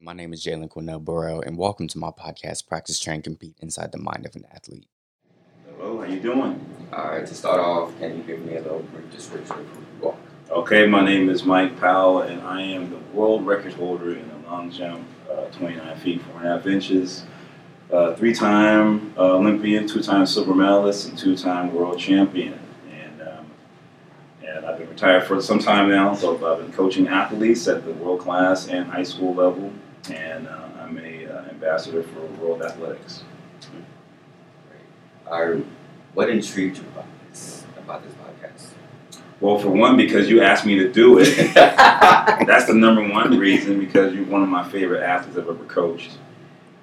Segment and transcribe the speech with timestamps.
[0.00, 3.90] My name is Jalen Quinnell Burrell, and welcome to my podcast, Practice, Train, Compete Inside
[3.90, 4.86] the Mind of an Athlete.
[5.66, 6.64] Hello, how you doing?
[6.92, 9.80] All right, to start off, can you give me a little brief description of who
[10.00, 10.16] you are?
[10.60, 14.48] Okay, my name is Mike Powell, and I am the world record holder in the
[14.48, 17.24] long jump, uh, 29 feet, 4.5 inches.
[17.92, 22.56] Uh, three time uh, Olympian, two time silver medalist, and two time world champion.
[22.88, 23.46] And, um,
[24.46, 27.92] and I've been retired for some time now, so I've been coaching athletes at the
[27.94, 29.72] world class and high school level.
[30.10, 33.22] And uh, I'm a uh, ambassador for World Athletics.
[35.30, 35.64] Right,
[36.14, 38.70] what intrigued you about this, about this podcast?
[39.40, 41.54] Well, for one, because you asked me to do it.
[41.54, 46.18] That's the number one reason because you're one of my favorite athletes I've ever coached,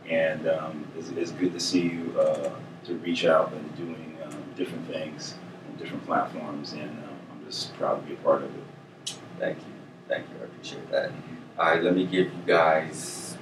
[0.09, 2.51] and um, it's, it's, good to see you uh,
[2.85, 5.35] to reach out and doing um, different things
[5.67, 9.15] on different platforms, and um, I'm just proud to be a part of it.
[9.37, 9.73] Thank you,
[10.07, 11.11] thank you, I appreciate that.
[11.57, 13.37] All right, let me give you guys,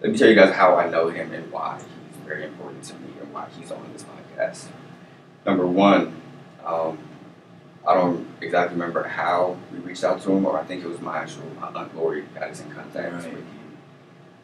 [0.00, 2.94] let me tell you guys how I know him and why he's very important to
[2.94, 4.66] me and why he's on this podcast.
[5.46, 6.14] Number one.
[6.64, 6.98] Um,
[7.86, 11.00] I don't exactly remember how we reached out to him, or I think it was
[11.00, 13.32] my actual my aunt Lori got us in contact Right.
[13.32, 13.42] with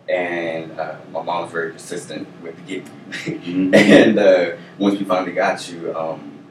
[0.08, 0.14] you.
[0.14, 2.88] And uh, my mom was very persistent with getting
[3.26, 3.70] you.
[3.70, 3.74] Mhm.
[3.74, 6.46] and uh, once we finally got you, um,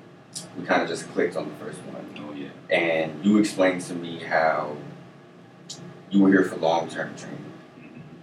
[0.59, 2.05] we kind of just clicked on the first one.
[2.30, 2.49] Oh yeah.
[2.75, 4.75] And you explained to me how
[6.14, 7.52] you were here for long term training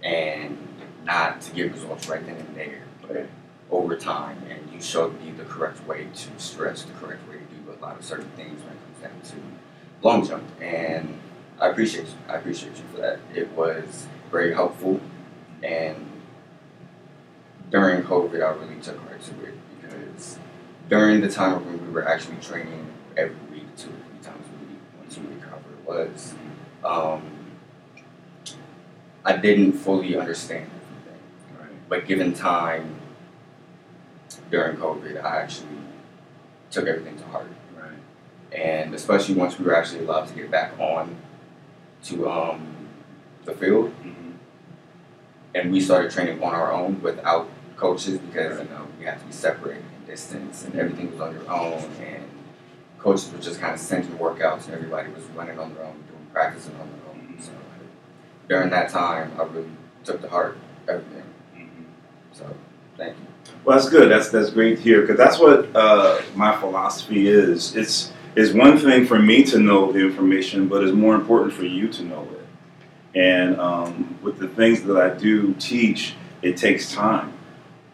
[0.01, 0.57] and
[1.03, 3.27] not to get results right then and there, but
[3.69, 4.41] over time.
[4.49, 7.77] And you showed me the correct way to stretch, the correct way to do a
[7.83, 10.43] lot of certain things when it comes down to long jump.
[10.61, 11.19] And
[11.59, 12.13] I appreciate you.
[12.29, 13.19] I appreciate you for that.
[13.35, 15.01] It was very helpful.
[15.61, 16.07] And
[17.69, 20.39] during COVID, I really took heart to it because
[20.89, 24.71] during the time when we were actually training every week, two or three times a
[24.71, 26.35] week, once you recover, was
[26.83, 27.40] um,
[29.23, 31.21] I didn't fully understand everything.
[31.59, 31.89] Right.
[31.89, 32.95] But given time
[34.49, 35.67] during COVID, I actually
[36.71, 37.47] took everything to heart.
[37.77, 38.57] Right.
[38.59, 41.15] And especially once we were actually allowed to get back on
[42.05, 42.75] to um,
[43.45, 44.33] the field, Mhm.
[45.53, 49.25] and we started training on our own without coaches because you know we had to
[49.25, 52.23] be separated and distance and everything was on your own and
[52.99, 56.27] coaches were just kind of sending workouts and everybody was running on their own, doing
[56.31, 57.00] practicing on their own.
[58.49, 59.69] During that time, I really
[60.03, 60.57] took to heart
[60.87, 61.23] everything.
[61.55, 61.67] Mhm.
[62.33, 62.45] So
[62.97, 63.25] thank you.
[63.63, 64.09] Well, that's good.
[64.11, 67.75] That's that's great to hear because that's what uh, my philosophy is.
[67.75, 71.63] It's it's one thing for me to know the information, but it's more important for
[71.65, 73.17] you to know it.
[73.19, 77.33] And um, with the things that I do teach, it takes time.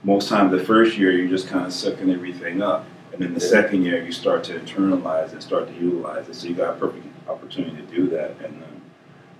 [0.03, 3.39] Most time, the first year you're just kind of sucking everything up, and then the
[3.39, 6.35] second year you start to internalize and start to utilize it.
[6.35, 8.35] So you got a perfect opportunity to do that.
[8.43, 8.76] And um,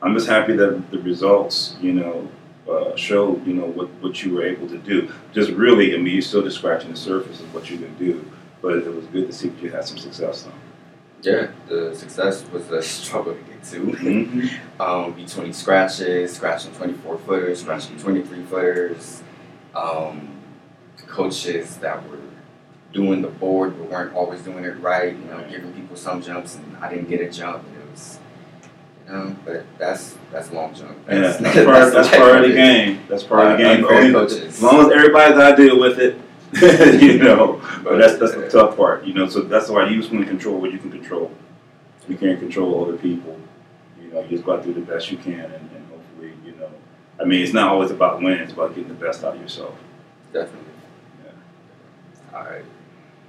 [0.01, 2.29] I'm just happy that the results, you know,
[2.69, 5.11] uh, show you know what, what you were able to do.
[5.33, 8.29] Just really, I mean, you're still just scratching the surface of what you can do,
[8.61, 10.45] but it was good to see that you had some success.
[10.45, 10.53] On.
[11.21, 13.79] Yeah, the success was a struggle to get to.
[13.79, 14.81] Mm-hmm.
[14.81, 19.23] um, between scratches, scratching 24 footers, scratching 23 footers,
[19.73, 20.29] um,
[21.07, 22.19] coaches that were
[22.93, 25.49] doing the board but weren't always doing it right, you know, Right.
[25.49, 27.63] giving people some jumps and I didn't get a jump.
[29.07, 30.97] And it was, you know, but that's that's long jump.
[31.07, 32.99] Yeah, That's, that's part, that's part of the game.
[33.07, 33.85] That's part of the Uh, game.
[33.85, 34.41] Only- coaches.
[34.41, 36.17] As long as everybody's got to deal with it,
[37.01, 37.61] you know.
[37.83, 39.27] But that's that's the uh, tough part, you know.
[39.27, 41.31] So that's why you just want to control what you can control.
[42.07, 43.37] You can't control other people.
[44.01, 46.53] You know, you just got to do the best you can, and, and hopefully, you
[46.59, 46.69] know.
[47.19, 49.75] I mean, it's not always about winning; it's about getting the best out of yourself.
[50.33, 50.71] Definitely.
[51.25, 52.37] Yeah.
[52.37, 52.63] All right.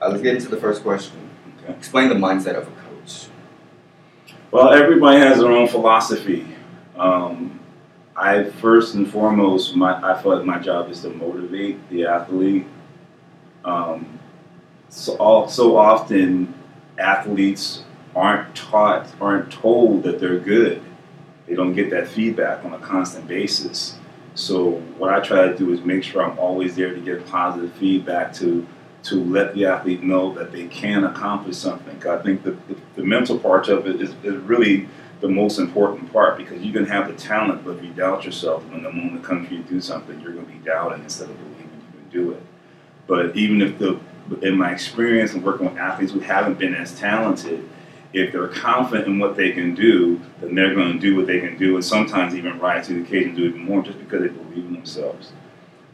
[0.01, 1.19] Uh, let's get into the first question.
[1.63, 1.73] Okay.
[1.75, 2.78] Explain the mindset of a.
[4.51, 6.47] Well, everybody has their own philosophy.
[6.97, 7.61] Um,
[8.17, 12.67] I first and foremost, my I feel like my job is to motivate the athlete.
[13.63, 14.19] Um,
[14.89, 16.55] so all, so often,
[16.97, 17.85] athletes
[18.17, 20.83] aren't taught, aren't told that they're good.
[21.47, 23.99] They don't get that feedback on a constant basis.
[24.35, 27.73] So what I try to do is make sure I'm always there to get positive
[27.75, 28.67] feedback to
[29.09, 31.97] to let the athlete know that they can accomplish something.
[32.07, 34.89] I think the, the, the mental part of it is, is really
[35.21, 38.65] the most important part because you can have the talent, but if you doubt yourself,
[38.67, 41.29] when the moment comes for you to do something, you're going to be doubting instead
[41.29, 42.43] of believing you can do it.
[43.07, 43.99] But even if the,
[44.43, 47.69] in my experience and working with athletes who haven't been as talented,
[48.13, 51.41] if they're confident in what they can do, then they're going to do what they
[51.41, 54.23] can do, and sometimes even rise to the occasion, and do even more, just because
[54.23, 55.33] they believe in themselves.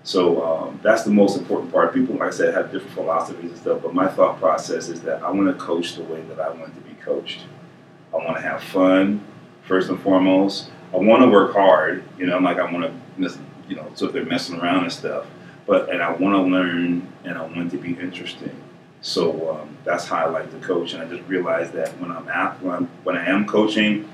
[0.05, 1.95] So um, that's the most important part.
[1.95, 5.23] People, like I said, have different philosophies and stuff, but my thought process is that
[5.23, 7.41] I want to coach the way that I want to be coached.
[8.13, 9.25] I want to have fun,
[9.63, 10.71] first and foremost.
[10.93, 12.05] I want to work hard.
[12.19, 14.93] You know, I'm like I want to, you know, so if they're messing around and
[14.93, 15.27] stuff,
[15.67, 18.55] but and I want to learn and I want to be interesting.
[19.01, 22.29] So um, that's how I like to coach, and I just realized that when I'm
[22.29, 24.09] at when, I'm, when I am coaching,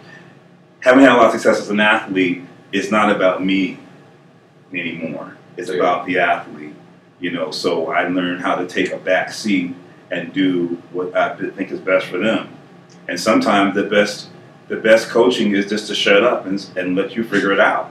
[0.79, 3.79] having had a lot of success as an athlete, it's not about me
[4.73, 5.37] anymore.
[5.61, 5.77] It's Yeah.
[5.77, 6.75] about the athlete.
[7.21, 9.75] You know, so I learned how to take a back seat
[10.11, 12.49] and do what I think is best for them.
[13.09, 14.29] And sometimes the best
[14.69, 17.91] the best coaching is just to shut up and, and let you figure it out.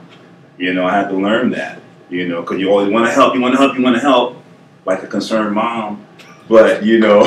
[0.57, 1.79] You know, I had to learn that.
[2.09, 4.01] You know, because you always want to help, you want to help, you want to
[4.01, 4.37] help,
[4.85, 6.05] like a concerned mom.
[6.47, 7.21] But you know,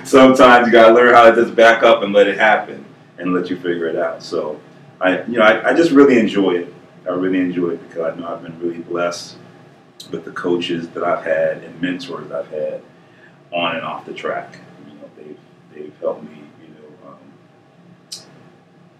[0.04, 2.84] sometimes you gotta learn how to just back up and let it happen
[3.18, 4.22] and let you figure it out.
[4.22, 4.60] So,
[5.00, 6.74] I you know, I, I just really enjoy it.
[7.06, 9.36] I really enjoy it because I know I've been really blessed
[10.10, 12.82] with the coaches that I've had and mentors I've had
[13.52, 14.58] on and off the track.
[14.86, 15.38] You know, they've
[15.72, 18.22] they've helped me, you know, um,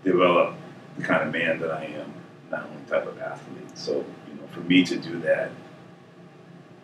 [0.04, 0.54] develop
[0.96, 2.12] the kind of man that I am,
[2.50, 3.76] not only type of athlete.
[3.78, 5.50] So, you know, for me to do that,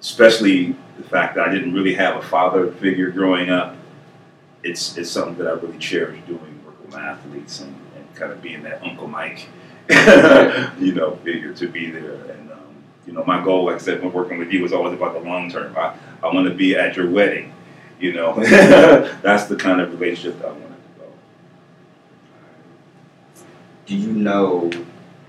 [0.00, 3.76] especially the fact that I didn't really have a father figure growing up,
[4.62, 8.40] it's it's something that I really cherish doing, with my athletes and, and kind of
[8.40, 9.48] being that Uncle Mike,
[10.78, 12.14] you know, figure to be there.
[12.30, 12.50] And
[13.06, 15.20] you know, my goal, like I said, when working with you, was always about the
[15.20, 15.76] long term.
[15.76, 17.52] I, I want to be at your wedding.
[18.00, 18.34] You know,
[19.22, 21.14] that's the kind of relationship that I want to develop.
[23.86, 24.70] Do you know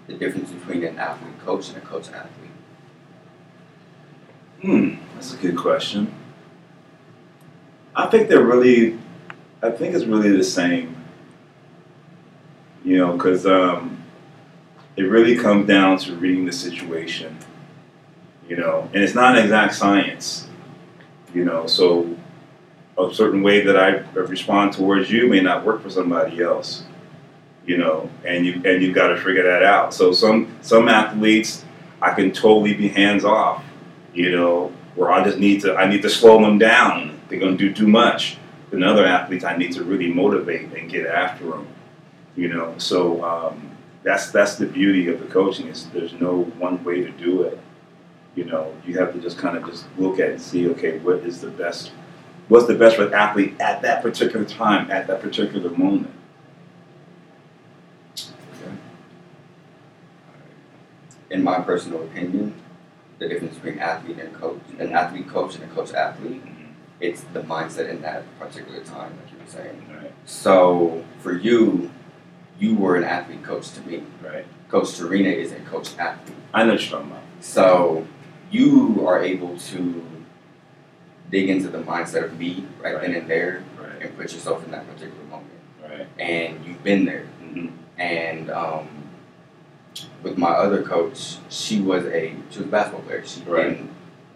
[0.07, 2.51] the difference between an athlete coach and a coach athlete?
[4.61, 6.13] Hmm, that's a good question.
[7.95, 8.97] I think they're really,
[9.61, 10.95] I think it's really the same.
[12.83, 14.03] You know, because um,
[14.95, 17.37] it really comes down to reading the situation.
[18.47, 20.47] You know, and it's not an exact science.
[21.33, 22.15] You know, so
[22.97, 23.89] a certain way that I
[24.19, 26.83] respond towards you may not work for somebody else.
[27.65, 29.93] You know, and you and you've got to figure that out.
[29.93, 31.65] So some some athletes,
[32.01, 33.63] I can totally be hands off
[34.15, 37.19] you know, where I just need to I need to slow them down.
[37.27, 38.37] They're going to do too much.
[38.71, 41.67] Then other athletes, I need to really motivate and get after them.
[42.35, 43.71] You know, so um,
[44.03, 47.59] that's that's the beauty of the coaching is there's no one way to do it.
[48.35, 51.17] You know, you have to just kind of just look at and see, okay, what
[51.17, 51.91] is the best,
[52.49, 56.11] what's the best for the athlete at that particular time, at that particular moment.
[61.29, 62.53] In my personal opinion,
[63.19, 66.71] the difference between athlete and coach, an athlete coach and a coach athlete, mm-hmm.
[66.99, 69.85] it's the mindset in that particular time, like you were saying.
[69.89, 71.91] Right, So for you,
[72.59, 74.03] you were an athlete coach to me.
[74.23, 74.45] right.
[74.69, 76.37] Coach Serena is a coach athlete.
[76.53, 77.23] I know what you're talking about.
[77.39, 78.07] So
[78.51, 80.05] you are able to
[81.31, 84.71] dig into the mindset of me right, then and there Right, and put yourself in
[84.71, 85.49] that particular moment.
[85.83, 86.07] right.
[86.19, 87.25] And you've been there.
[87.41, 88.87] hmm And um,
[90.23, 93.25] with my other coach, she was a she was a basketball player.
[93.25, 93.69] She Right.
[93.69, 93.89] didn't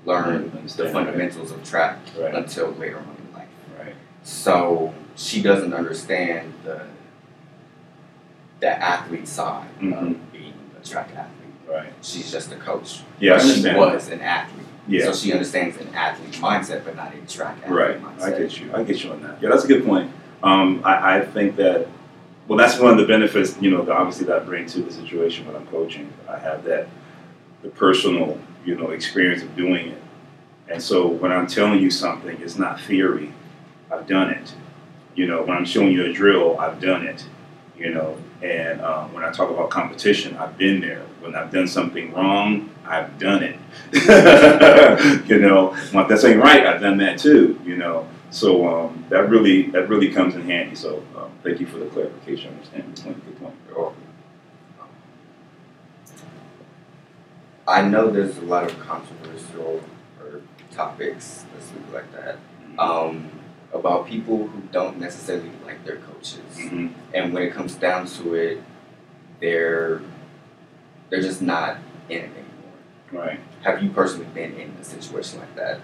[0.05, 3.47] learn the fundamentals of track Right, until later on in life.
[3.77, 3.95] right.
[4.23, 6.81] So she doesn't understand the
[8.59, 9.93] the athlete side Mhm.
[9.93, 11.38] of being a track athlete.
[11.69, 11.93] Right.
[12.01, 13.01] She's just a coach.
[13.19, 14.65] Yeah, I she was an athlete.
[14.87, 15.05] Yeah.
[15.05, 18.21] So she understands an athlete mindset, but not a track athlete Right, mindset.
[18.33, 18.71] I get you.
[18.73, 19.41] I get you on that.
[19.41, 20.11] Yeah, that's a good point.
[20.41, 21.87] Um, I, I think that,
[22.47, 25.45] well, that's one of the benefits, you know, obviously that I bring to the situation
[25.45, 26.11] when I'm coaching.
[26.27, 26.87] I have that,
[27.61, 30.01] the personal, you know, experience of doing it.
[30.69, 33.33] And so when I'm telling you something, it's not theory.
[33.91, 34.53] I've done it.
[35.15, 37.25] You know, when I'm showing you a drill, I've done it.
[37.79, 41.03] You know, and um, when I talk about competition, I've been there.
[41.21, 43.57] When I've done something wrong, I've done it.
[45.29, 47.59] you know, when that's ain't right, I've done that too.
[47.63, 50.75] You know, so um, that really that really comes in handy.
[50.75, 52.59] So um, thank you for the clarification.
[52.73, 53.55] I understand the point.
[53.67, 53.95] Good point.
[57.69, 59.81] I know there's a lot of controversial
[60.19, 62.37] or topics, let's like that,
[62.79, 63.29] um,
[63.73, 66.39] about people who don't necessarily like their coaches.
[66.57, 66.91] Mhm.
[67.13, 68.63] And when it comes down to it,
[69.39, 70.01] they're
[71.09, 73.25] they're just not in it anymore.
[73.25, 73.39] Right.
[73.61, 75.79] Have you personally been in a situation like that?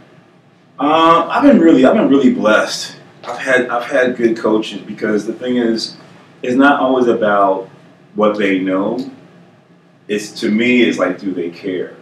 [0.78, 2.96] Um, I've been really, I've been really blessed.
[3.24, 5.96] I've had, I've had good coaches because the thing is,
[6.44, 7.70] it's not always about
[8.14, 9.00] what they know.
[10.08, 11.96] It's to me, it's like, do they care?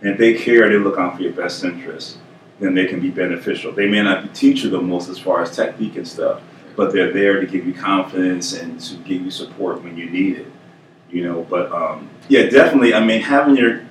[0.00, 2.18] And if they care, they look out for your best interest.
[2.60, 3.72] Then they can be beneficial.
[3.72, 6.42] They may not teach you the most as far as technique and stuff,
[6.76, 10.38] but they're there to give you confidence and to give you support when you need
[10.38, 10.46] it.
[11.10, 12.94] You know, but um, yeah, definitely.
[12.94, 13.82] I mean, having your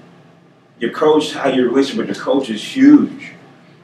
[0.80, 3.32] your coach, how your relationship with your coach is huge.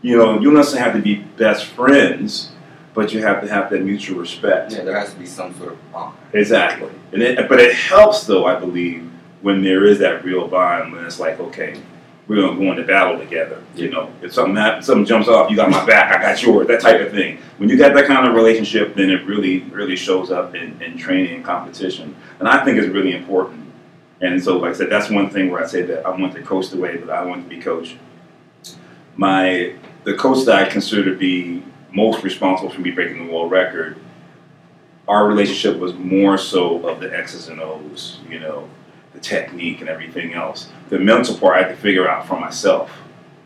[0.01, 2.51] You know, you don't necessarily have to be best friends,
[2.93, 4.73] but you have to have that mutual respect.
[4.73, 6.15] Yeah, there has to be some sort of bond.
[6.33, 6.91] Exactly.
[7.11, 9.09] And it, but it helps though, I believe,
[9.41, 11.81] when there is that real bond when it's like, okay,
[12.27, 13.61] we're gonna go into battle together.
[13.75, 16.67] You know, if something happens, something jumps off, you got my back, I got yours,
[16.67, 17.39] that type of thing.
[17.57, 20.97] When you got that kind of relationship, then it really, really shows up in, in
[20.97, 22.15] training and competition.
[22.39, 23.71] And I think it's really important.
[24.21, 26.41] And so, like I said, that's one thing where I say that I want to
[26.41, 27.97] coach the way that I want to be coached.
[29.15, 29.75] My
[30.05, 33.97] the coach that I consider to be most responsible for me breaking the world record,
[35.07, 38.69] our relationship was more so of the X's and O's, you know,
[39.13, 40.69] the technique and everything else.
[40.89, 42.91] The mental part I had to figure out for myself,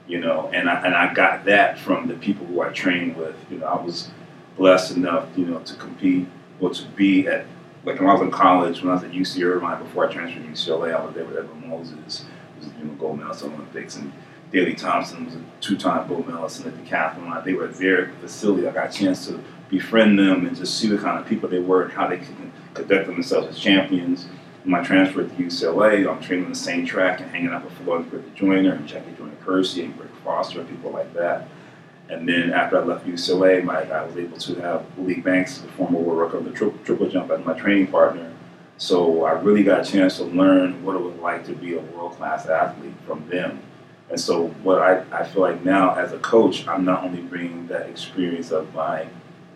[0.08, 3.36] you know, and I, and I got that from the people who I trained with.
[3.52, 4.10] You know, I was
[4.56, 6.28] blessed enough, you know, to compete
[6.60, 7.46] or to be at,
[7.84, 10.44] like when I was in college, when I was at UC Irvine before I transferred
[10.44, 12.26] to UCLA, I was there with Edwin Moses,
[12.60, 14.12] who was, you know, gold medalist in Olympics, and
[14.52, 17.44] Daley Thompson was a two-time gold medalist in the decathlon.
[17.44, 18.68] They were at the facility.
[18.68, 21.60] I got a chance to befriend them and just see the kind of people they
[21.60, 22.36] were and how they could
[22.74, 24.28] conduct themselves as champions.
[24.68, 27.72] When I transferred to UCLA, I'm training on the same track and hanging out with
[27.76, 31.48] Florence Griffith Joyner and Jackie Joyner Kersee and Greg Foster and people like that.
[32.10, 35.70] And then after I left UCLA, my, I was able to have Malik Banks, the
[35.70, 38.34] former world record of the triple, triple jump, as my training partner.
[38.78, 41.80] So I really got a chance to learn what it was like to be a
[41.80, 43.62] world class athlete from them.
[44.10, 47.68] And so what I, I feel like now as a coach, I'm not only bringing
[47.68, 49.08] that experience of my,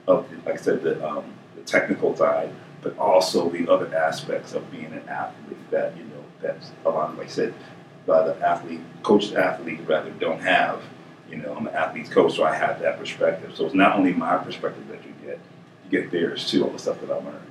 [0.08, 1.25] of like I said, the, um,
[1.58, 6.24] the technical side, but also the other aspects of being an athlete that, you know,
[6.42, 7.54] that's a lot of, like I said,
[8.06, 10.82] by the athlete, coached athletes rather don't have.
[11.30, 13.56] You know, I'm an athlete's coach, so I have that perspective.
[13.56, 15.40] So it's not only my perspective that you get,
[15.86, 17.48] you get theirs too, all the stuff that I learned.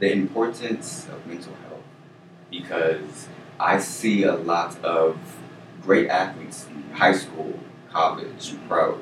[0.00, 1.72] The importance of mental health
[2.52, 5.18] because I see a lot of
[5.82, 7.58] great athletes in high school,
[7.90, 9.00] college, pro,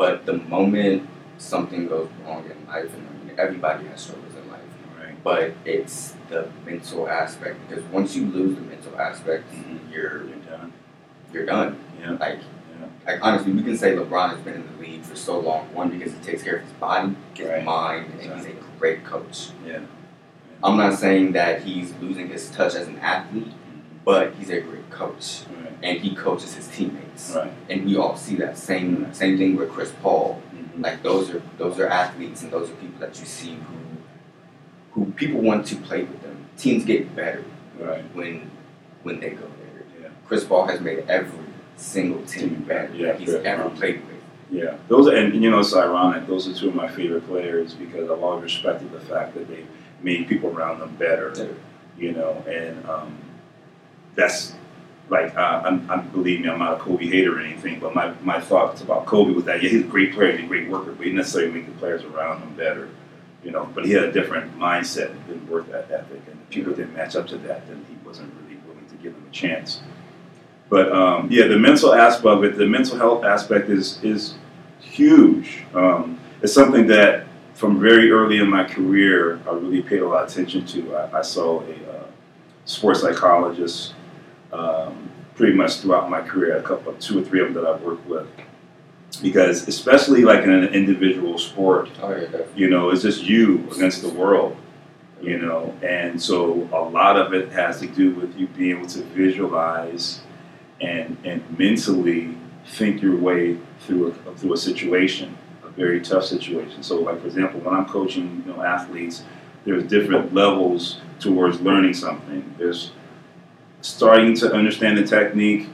[0.00, 4.50] but the moment something goes wrong in life, and I mean, everybody has struggles in
[4.50, 4.60] life,
[4.98, 5.14] Right.
[5.22, 9.92] but it's the mental aspect because once you lose the mental aspect, Mhm.
[9.92, 10.72] you're You're done.
[11.34, 11.76] you're done.
[12.00, 12.12] Yeah.
[12.12, 12.86] Like, Yeah.
[13.06, 15.66] like honestly, we can say LeBron has been in the league for so long.
[15.74, 17.62] One because he takes care of his body, his Right.
[17.62, 19.50] mind, and he's a great coach.
[19.66, 19.80] Yeah.
[20.64, 23.52] I'm not saying that he's losing his touch as an athlete,
[24.06, 25.59] but he's a great coach, Right.
[25.82, 27.32] And he coaches his teammates.
[27.34, 27.52] Right.
[27.68, 30.40] And we all see that same same thing with Chris Paul.
[30.54, 30.82] Mhm.
[30.82, 33.76] Like those are those are athletes, and those are people that you see who
[35.04, 36.36] who people want to play with them.
[36.56, 37.44] Teams get better
[37.78, 38.04] Right.
[38.14, 38.50] when
[39.02, 39.84] when they go there.
[40.02, 40.08] Yeah.
[40.26, 41.38] Chris Paul has made every
[41.76, 44.16] single team better Yeah, that he's ever played with.
[44.52, 46.26] Yeah, those are, and you know it's ironic.
[46.26, 49.64] Those are two of my favorite players because I've always respected the fact that they
[50.02, 51.32] made people around them better.
[51.96, 53.16] You know, and um,
[54.16, 54.54] that's
[55.10, 58.14] like uh, I'm, I'm believe me, I'm not a Kobe hater or anything, but my,
[58.22, 60.92] my thoughts about Kobe was that yeah, he's a great player, he's a great worker,
[60.92, 62.88] but he didn't necessarily make the players around him better.
[63.42, 66.94] You know, but he had a different mindset and work ethic, and if people didn't
[66.94, 69.80] match up to that, then he wasn't really willing to give them a chance.
[70.68, 74.34] But um, yeah, the mental aspect of it, the mental health aspect is is
[74.78, 75.64] huge.
[75.74, 80.24] Um, it's something that from very early in my career, I really paid a lot
[80.24, 80.96] of attention to.
[80.96, 82.06] I, I saw a uh,
[82.64, 83.94] sports psychologist
[84.52, 87.82] um, pretty much throughout my career, a couple, two or three of them that I've
[87.82, 88.26] worked with.
[89.22, 94.02] Because especially like in an individual sport, Oh yeah, you know, it's just you against
[94.02, 94.56] the world,
[95.20, 98.88] you know, and so a lot of it has to do with you being able
[98.88, 100.20] to visualize
[100.80, 106.82] and and mentally think your way through a, through a situation, a very tough situation.
[106.82, 109.24] So, like for example, when I'm coaching, you know, athletes,
[109.64, 112.54] there's different levels towards learning something.
[112.58, 112.92] There's
[113.82, 115.68] starting to understand the technique,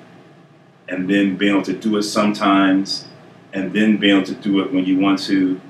[0.88, 3.06] and then being able to do it sometimes,
[3.52, 5.60] and then being able to do it when you want to,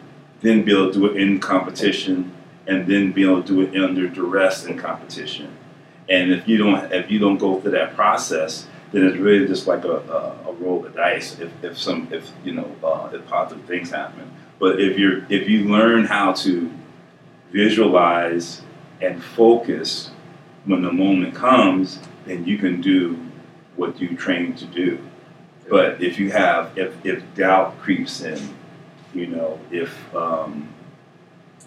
[0.41, 2.33] then be able to do it in competition,
[2.67, 5.57] and then be able to do it under duress in competition.
[6.09, 9.67] And if you don't if you don't go through that process, then it's really just
[9.67, 11.39] like a, a, a roll of dice.
[11.39, 15.49] If, if some if you know uh, if positive things happen, but if you're if
[15.49, 16.71] you learn how to
[17.53, 18.63] visualize
[19.01, 20.11] and focus
[20.65, 23.19] when the moment comes, then you can do
[23.77, 24.99] what you trained to do.
[25.69, 28.57] But if you have if, if doubt creeps in,
[29.15, 30.69] you know, if um,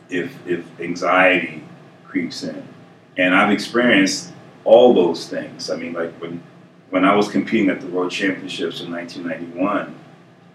[0.09, 1.63] if if anxiety
[2.05, 2.67] creeps in,
[3.17, 4.31] and I've experienced
[4.63, 5.69] all those things.
[5.69, 6.41] I mean, like when
[6.89, 9.95] when I was competing at the World Championships in 1991,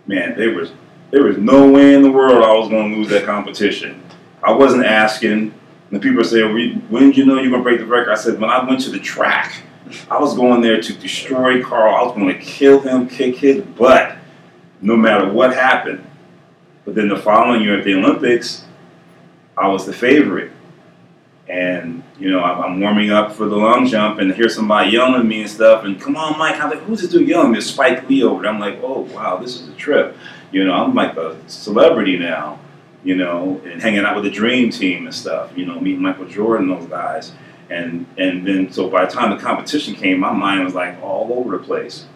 [0.06, 0.72] man, there was
[1.10, 4.02] there was no way in the world I was going to lose that competition.
[4.42, 5.54] I wasn't asking.
[5.90, 8.16] The people say, "When did you know you were going to break the record?" I
[8.16, 9.63] said, "When I went to the track
[10.10, 11.94] I was going there to destroy Carl.
[11.94, 14.16] I was going to kill him, kick his butt,
[14.80, 16.06] no matter what happened.
[16.84, 18.64] But then the following year at the Olympics,
[19.56, 20.52] I was the favorite.
[21.48, 25.26] And, you know, I'm, warming up for the long jump and hear somebody yelling at
[25.26, 25.84] me and stuff.
[25.84, 26.58] And come on, Mike.
[26.58, 27.52] I'm like, who's this dude yelling?
[27.52, 28.50] There's Spike Lee over there.
[28.50, 30.16] I'm like, oh, wow, this is a trip.
[30.52, 32.60] You know, I'm like a celebrity now,
[33.02, 36.26] you know, and hanging out with the dream team and stuff, you know, meeting Michael
[36.26, 37.32] Jordan, those guys.
[37.70, 41.32] And, and then, so by the time the competition came, my mind was like all
[41.32, 42.06] over the place.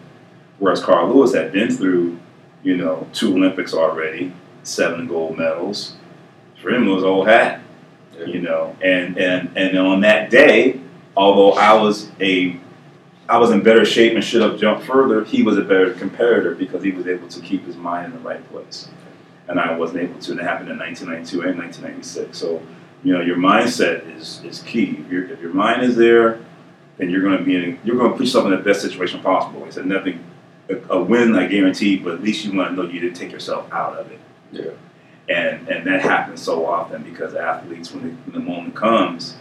[0.59, 2.19] Whereas Carl Lewis had been through,
[2.63, 5.97] you know, two Olympics already, seven gold medals.
[6.61, 7.61] For him, was old hat
[8.27, 10.81] you know and and and on that day
[11.17, 12.59] although i was a
[13.29, 16.55] i was in better shape and should have jumped further he was a better competitor
[16.55, 18.89] because he was able to keep his mind in the right place
[19.49, 22.63] and i wasn't able to and it happened in 1992 and 1996 so
[23.05, 26.41] you know your mindset is is key if, your if your mind is there
[26.97, 29.21] then you're going to be in you're going to put yourself in the best situation
[29.23, 30.25] possible It's nothing
[30.69, 33.31] a, a win i guarantee but at least you want to know you didn't take
[33.33, 34.21] yourself out of it
[34.53, 34.73] Yeah.
[35.29, 39.37] and and that happens so often because athletes, when, they, when the moment comes,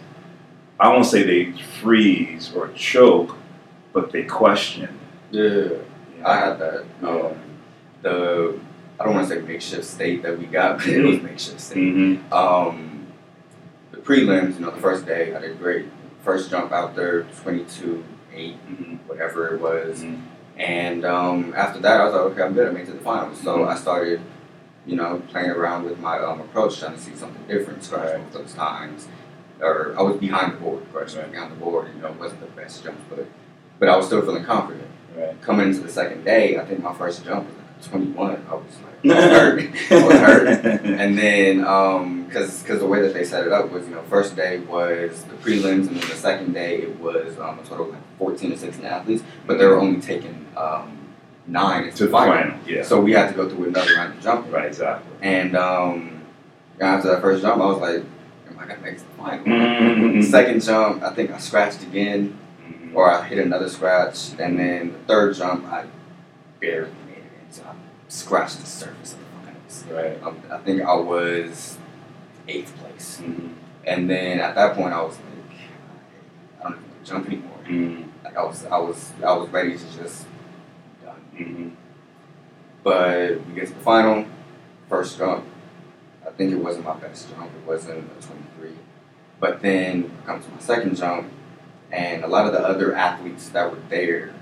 [0.80, 3.36] I won't say they freeze or choke,
[3.94, 5.00] but they question.
[5.32, 5.70] Yeah.
[6.24, 6.86] I had that.
[7.02, 7.10] Yeah.
[7.10, 7.36] Um,
[8.04, 8.60] the
[9.00, 11.78] I don't want to say makeshift state that we got, but it was makeshift state.
[11.78, 12.34] Mm-hmm.
[12.34, 12.97] Um,
[14.08, 15.86] prelims, you know, the first day I did great.
[16.24, 18.96] First jump out there, 22, 8, Mm-hmm.
[19.08, 20.04] whatever it was.
[20.04, 20.22] Mhm.
[20.58, 22.68] And um, after that, I was like, okay, I'm good.
[22.68, 23.40] I made it to the finals.
[23.42, 23.68] So Mhm.
[23.68, 24.22] I started,
[24.86, 27.84] you know, playing around with my um, approach, trying to see something different.
[27.84, 28.32] Scratch Right.
[28.32, 29.08] those times.
[29.60, 31.32] Or I was behind the board, of course, Right.
[31.32, 31.88] behind the board.
[31.96, 33.26] You know, it wasn't the best jump, but
[33.80, 34.88] but I was still feeling confident.
[35.16, 35.40] Right.
[35.42, 38.44] Coming into the second day, I think my first jump was like 21.
[38.50, 39.62] I was like, hurt.
[39.92, 40.64] I was hurt.
[40.86, 41.58] And then,
[42.26, 45.24] because because the way that they set it up was, you know, first day was
[45.26, 48.54] the prelims, and then the second day it was um, a total of like 14
[48.54, 50.98] or 16 athletes, but they were only taking um,
[51.48, 52.34] nine into to the final.
[52.52, 52.60] final.
[52.68, 52.84] Yeah.
[52.84, 54.52] So we had to go through another round of jumping.
[54.52, 54.66] right.
[54.68, 55.10] Exactly.
[55.22, 56.22] And um,
[56.82, 58.04] after that first jump, I was like,
[58.50, 59.46] am I going to make the final?
[59.46, 60.24] Mhm.
[60.24, 62.38] Second jump, I think I scratched again,
[62.68, 62.96] Mhm.
[62.96, 64.32] or I hit another scratch.
[64.40, 65.86] And then the third jump, I
[66.60, 67.64] barely made it in.
[67.64, 67.74] I
[68.08, 69.86] scratched the surface of the finals.
[69.92, 70.24] Right.
[70.24, 71.78] Um, I think I was
[72.48, 73.22] eighth place.
[73.22, 73.54] Mhm.
[73.86, 75.60] And then at that point, I was like,
[76.60, 77.60] I don't even jump anymore.
[77.66, 78.06] Mhm.
[78.24, 80.26] Like I was, I was, I was ready to just
[81.04, 81.22] done.
[81.36, 81.72] Mhm.
[82.84, 84.26] But we get to the final,
[84.90, 85.46] first jump.
[86.26, 87.46] I think it wasn't my best jump.
[87.48, 88.72] It wasn't a 23.
[89.40, 91.30] But then I come to my second jump,
[91.92, 94.34] and a lot of the other athletes that were there,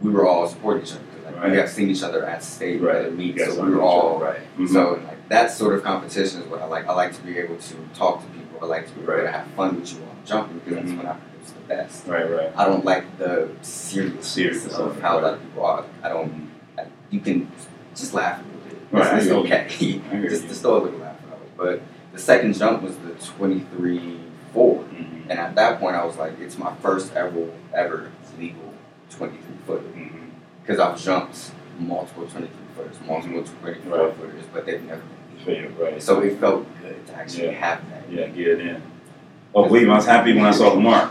[0.00, 1.00] we were all supporting each other.
[1.24, 1.50] Right.
[1.50, 3.12] We have seen each other at state, Right.
[3.18, 4.40] Yes, so we were all right.
[4.58, 4.68] Mhm.
[4.68, 6.86] So like that sort of competition is what I like.
[6.86, 8.58] I like to be able to talk to people.
[8.62, 9.22] I like to be able Right.
[9.22, 10.86] to have fun with you while I'm jumping because Mhm.
[10.86, 12.06] that's when I produce the best.
[12.06, 12.30] Right.
[12.30, 12.52] Right.
[12.56, 15.84] I don't like the seriousness Seriousness of how a lot of people are.
[16.02, 16.50] I don't.
[16.78, 17.50] I, you can
[17.94, 18.78] just laugh a little bit.
[18.92, 19.66] Right, It's, it's okay.
[20.28, 21.56] Just, just throw a little laugh it.
[21.56, 21.82] But
[22.12, 24.20] the second jump was the 23
[24.52, 24.78] 4.
[24.84, 25.22] Mhm.
[25.28, 28.72] And at that point, I was like, it's my first ever, ever legal
[29.10, 29.82] 23 footer.
[29.96, 30.10] Mhm.
[30.64, 34.14] Because I've jumped multiple 23 footers, multiple 24 Right.
[34.16, 35.02] footers, but they've never
[35.44, 36.02] been Right.
[36.02, 37.52] So it felt good to actually Yeah.
[37.52, 38.02] have that.
[38.10, 38.82] Yeah, get it in.
[39.54, 41.10] Oh, believe me, I was happy when I saw the mark.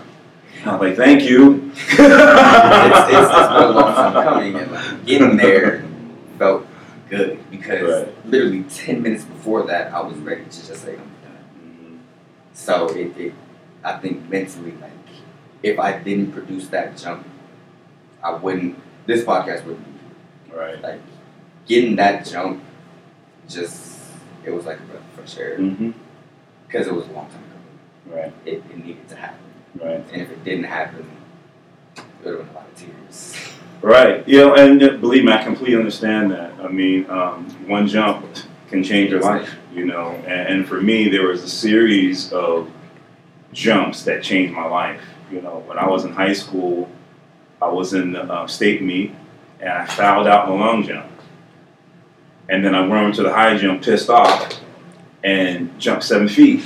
[0.66, 1.72] I was like, thank you.
[1.76, 5.84] it's, it's, it's been a long time coming, and like, getting there
[6.40, 6.66] felt
[7.10, 8.26] good because Right.
[8.26, 11.44] literally 10 minutes before that, I was ready to just say, I'm done.
[11.60, 11.98] Mhm.
[12.54, 13.34] So it, it
[13.84, 14.92] I think mentally, like,
[15.62, 17.26] if I didn't produce that jump,
[18.24, 20.82] I wouldn't, this podcast wouldn't be Right.
[20.82, 21.02] like
[21.68, 22.64] getting that jump
[23.50, 24.00] just
[24.46, 25.92] it was like a breath of fresh air Mm-hmm.
[26.68, 27.44] because it was a long time
[28.06, 28.18] coming.
[28.22, 28.34] Right.
[28.46, 29.40] It, it needed to happen,
[29.82, 30.04] Right.
[30.12, 31.06] and if it didn't happen,
[31.98, 33.36] it would have been a lot of tears.
[33.82, 34.28] Right.
[34.28, 36.54] You know, and uh, believe me, I completely understand that.
[36.62, 38.26] I mean, um, one jump
[38.70, 39.56] can change your life.
[39.74, 42.70] You know, and, and for me, there was a series of
[43.52, 45.02] jumps that changed my life.
[45.32, 46.88] You know, when I was in high school,
[47.64, 49.16] I was in the uh, state meet,
[49.60, 51.10] and I fouled out my long jump.
[52.50, 54.60] And then I went to the high jump, pissed off,
[55.24, 56.66] and jumped seven feet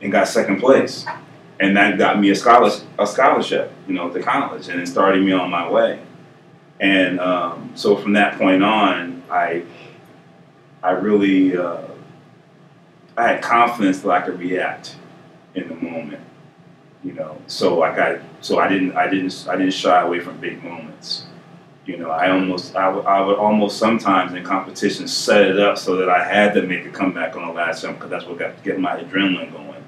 [0.00, 1.04] and got second place.
[1.58, 5.22] And that got me a scholarship, a scholarship, you know, to college, and it started
[5.24, 6.00] me on my way.
[6.78, 9.64] And um, so from that point on, I,
[10.82, 11.80] I really, uh,
[13.16, 14.96] I had confidence that I could react
[15.54, 16.22] in the moment,
[17.06, 17.40] you know.
[17.46, 21.26] So I got, so I didn't, I didn't, I didn't shy away from big moments.
[21.86, 25.78] You know, I almost, I would, I would almost sometimes in competition set it up
[25.78, 28.38] so that I had to make a comeback on the last jump because that's what
[28.38, 29.84] got get my adrenaline going.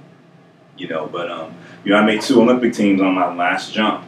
[0.76, 4.04] You know, but um, you know, I made two Olympic teams on my last jump,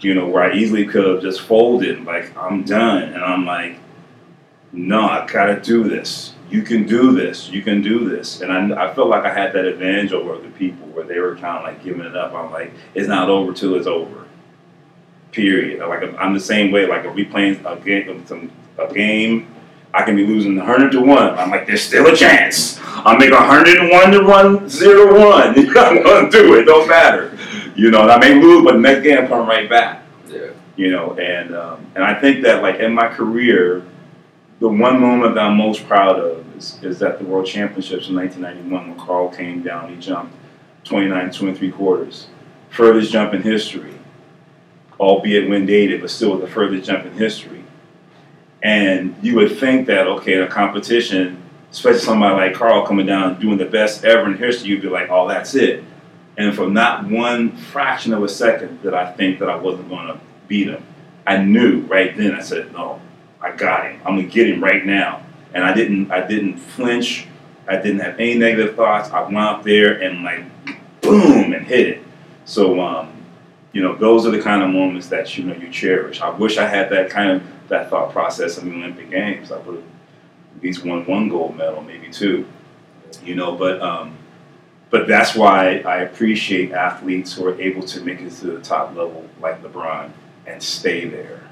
[0.00, 3.78] you know, where I easily could have just folded, like I'm done, and I'm like,
[4.72, 6.34] no, I gotta do this.
[6.48, 7.50] You can do this.
[7.50, 8.40] You can do this.
[8.40, 11.34] And I, I felt like I had that advantage over other people where they were
[11.36, 12.32] kind of like giving it up.
[12.32, 14.26] I'm like, it's not over till it's over.
[15.30, 15.86] Period.
[15.86, 16.86] Like I'm the same way.
[16.86, 19.54] Like if we playing a game, some a game,
[19.92, 21.38] I can be losing 100 to one.
[21.38, 22.78] I'm like, there's still a chance.
[22.80, 25.48] I'll make 101 to one, zero to one.
[25.76, 26.64] I'm gonna do it.
[26.64, 27.36] Don't matter.
[27.74, 30.02] You know, and I may lose, but next game I'm coming right back.
[30.28, 30.50] Yeah.
[30.76, 33.84] You know, and um, and I think that like in my career,
[34.60, 38.88] the one moment that I'm most proud of is, is the World Championships in 1991
[38.88, 39.90] when Carl came down.
[39.90, 40.34] He jumped
[40.84, 42.26] 29, 23 quarters,
[42.70, 43.94] furthest jump in history,
[44.98, 47.62] albeit when dated, but still the furthest jump in history.
[48.62, 51.40] And you would think that okay, in a competition,
[51.70, 55.08] especially somebody like Carl coming down doing the best ever in history, you'd be like,
[55.10, 55.84] oh, that's it.
[56.36, 60.08] And for not one fraction of a second that I think that I wasn't going
[60.08, 60.84] to beat him,
[61.26, 62.34] I knew right then.
[62.34, 63.00] I said, no,
[63.40, 64.00] I got him.
[64.04, 65.24] I'm gonna get him right now.
[65.54, 66.10] And I didn't.
[66.10, 67.26] I didn't flinch.
[67.66, 69.10] I didn't have any negative thoughts.
[69.10, 70.44] I went out there and like,
[71.00, 72.02] boom, and hit it.
[72.44, 73.12] So, um,
[73.72, 76.20] you know, those are the kind of moments that you know you cherish.
[76.20, 79.52] I wish I had that kind of that thought process in the Olympic Games.
[79.52, 79.84] I would have
[80.56, 82.46] at least won one gold medal, maybe two.
[83.22, 84.16] You know, but um,
[84.90, 88.96] but that's why I appreciate athletes who are able to make it to the top
[88.96, 90.10] level, like LeBron,
[90.46, 91.47] and stay there.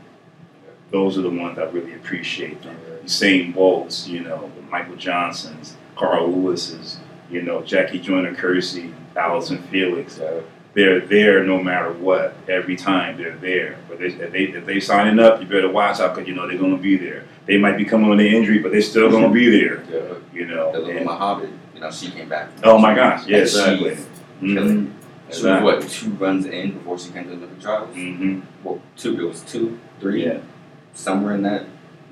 [0.90, 2.62] Those are the ones I really appreciate.
[2.62, 2.76] Them.
[3.04, 6.98] Usain Bolts, you know, Michael Johnsons, Carl Lewis's,
[7.30, 10.18] you know, Jackie Joyner Kersee, Allyson Felix.
[10.18, 10.40] Yeah.
[10.74, 12.36] They're there no matter what.
[12.48, 13.78] Every time they're there.
[13.88, 16.46] But they, if they if they signing up, you better watch out because you know
[16.46, 17.24] they're going to be there.
[17.46, 19.82] They might be coming with an injury, but they're still going to be there.
[19.90, 20.14] Yeah.
[20.34, 20.72] You know.
[20.72, 22.50] Dalilah And- Muhammad, you know, she came back.
[22.62, 23.26] oh my gosh!
[23.26, 23.96] Yeah, exactly.
[24.42, 24.54] Mhm.
[24.54, 24.94] killing.
[25.30, 27.96] She was what two runs in before she came to the trials.
[27.96, 28.42] Mhm.
[28.62, 29.18] Well, two.
[29.18, 30.40] It was two, three, Yeah.
[30.96, 31.64] Somewhere in that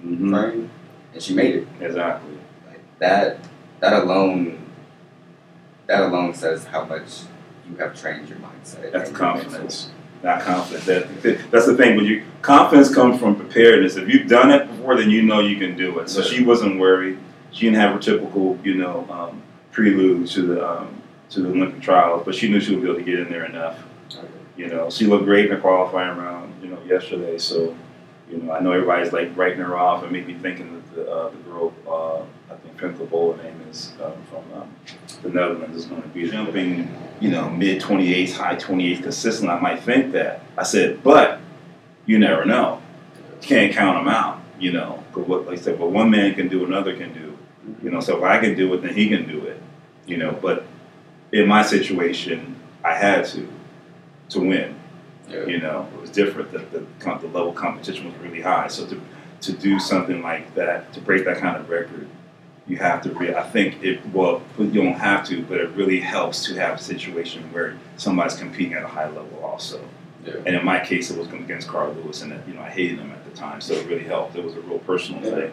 [0.06, 0.30] Mhm.
[0.30, 0.70] frame,
[1.12, 1.66] and she made it.
[1.80, 2.34] Exactly.
[2.68, 3.38] Like that.
[3.80, 4.58] That alone.
[5.86, 7.22] That alone says how much
[7.68, 8.92] you have trained your mindset.
[8.92, 9.90] That's confidence.
[10.22, 10.86] Not confidence.
[10.86, 11.96] That, that's the thing.
[11.96, 13.96] When you confidence comes from preparedness.
[13.96, 16.08] If you've done it before, then you know you can do it.
[16.08, 16.26] So Yeah.
[16.26, 17.18] she wasn't worried.
[17.52, 19.42] She didn't have her typical, you know, um,
[19.72, 20.88] prelude to the um,
[21.30, 23.44] to the Olympic trials, but she knew she would be able to get in there
[23.44, 23.78] enough.
[24.56, 26.52] You know, she looked great in the qualifying round.
[26.62, 27.36] You know, yesterday.
[27.38, 27.74] So,
[28.34, 31.30] you know, I know everybody's like writing her off and maybe thinking that the uh,
[31.30, 34.74] the girl, uh, I think Femke Bol, her name is um, from um,
[35.22, 36.92] the Netherlands, is going to be jumping.
[37.20, 39.48] You know, mid 28s, high 28s consistent.
[39.48, 40.42] I might think that.
[40.58, 41.40] I said, but
[42.06, 42.82] you never know.
[43.40, 44.40] You can't count them out.
[44.58, 47.38] You know, but what like I said, what one man can do, another can do.
[47.82, 49.62] You know, so if I can do it, then he can do it.
[50.06, 50.66] You know, but
[51.32, 53.48] in my situation, I had to
[54.30, 54.74] to win.
[55.28, 55.46] Yeah.
[55.46, 56.52] You know, it was different.
[56.52, 58.68] The, the, the level of competition was really high.
[58.68, 59.00] So to,
[59.42, 62.06] to do something like that, to break that kind of record,
[62.66, 66.00] you have to really, I think it, well, you don't have to, but it really
[66.00, 69.80] helps to have a situation where somebody's competing at a high level also.
[70.24, 70.34] Yeah.
[70.46, 73.10] And in my case, it was against Carl Lewis, and you know, I hated him
[73.10, 74.34] at the time, so it really helped.
[74.36, 75.30] It was a real personal Yeah.
[75.34, 75.52] thing.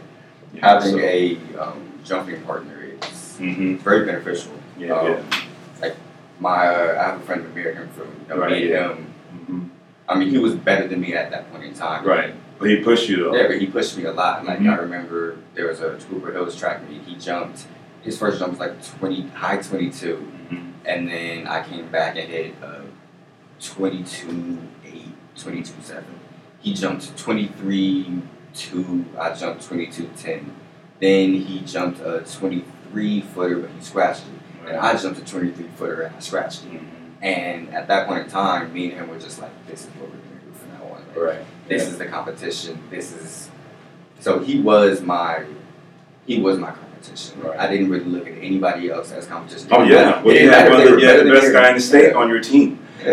[0.53, 3.79] You know, Having so- a um, jumping partner is Mhm.
[3.79, 4.53] very beneficial.
[4.77, 5.07] Yeah, Um,
[5.83, 5.89] yeah.
[6.39, 8.89] My, uh, I have a friend Amir him from you know, Right, yeah.
[8.93, 9.10] him.
[9.33, 9.69] Mhm.
[10.09, 12.05] I mean, he was better than me at that point in time.
[12.05, 12.33] Right.
[12.59, 13.35] But he pushed you though.
[13.35, 14.45] Yeah, but he pushed me a lot.
[14.45, 14.71] Like Mhm.
[14.71, 17.01] I remember there was a Cooper Hills track meet.
[17.03, 17.65] He jumped.
[18.03, 20.71] His first jump was like twenty, high twenty two, Mhm.
[20.85, 22.81] and then I came back and hit uh,
[23.59, 25.05] 22 8,
[25.37, 26.03] 22 7.
[26.59, 28.21] He jumped 23
[28.53, 29.05] 2.
[29.19, 30.51] I jumped 22 10.
[30.99, 34.67] Then he jumped a 23 footer, but he scratched it.
[34.69, 36.73] And I jumped a 23 footer and I scratched it.
[36.73, 36.85] Mhm.
[37.21, 40.09] And at that point in time, me and him were just like, this is what
[40.09, 41.03] we're gonna do from now on.
[41.07, 41.45] Like, Right.
[41.67, 41.89] This Yeah.
[41.89, 42.79] is the competition.
[42.89, 43.49] This is
[44.19, 45.43] so he was my
[46.25, 47.41] he was my competition.
[47.41, 47.59] Right.
[47.59, 49.67] I didn't really look at anybody else as competition.
[49.71, 51.51] Oh yeah, well, you matter had if one they of were the, yeah, the best
[51.53, 52.17] guy in the state Yeah.
[52.17, 52.79] on your team.
[53.03, 53.11] so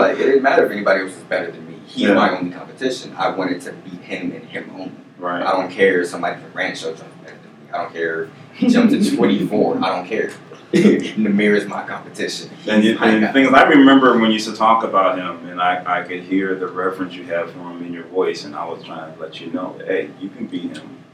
[0.00, 1.74] like, it didn't matter if anybody else was better than me.
[1.86, 2.14] He's Yeah.
[2.14, 3.14] my only competition.
[3.16, 4.92] I wanted to beat him and him only.
[5.18, 5.42] Right.
[5.42, 7.72] I don't care if somebody from Rancho jumps better than me.
[7.72, 9.78] I don't care if he jumped to 24.
[9.82, 10.30] I don't care.
[10.72, 12.50] Namir is my competition.
[12.66, 13.32] And, you, and the guy.
[13.32, 16.24] thing is, I remember when you used to talk about him, and I, I could
[16.24, 19.20] hear the reverence you have for him in your voice, and I was trying to
[19.20, 21.04] let you know, that, hey, you can beat him.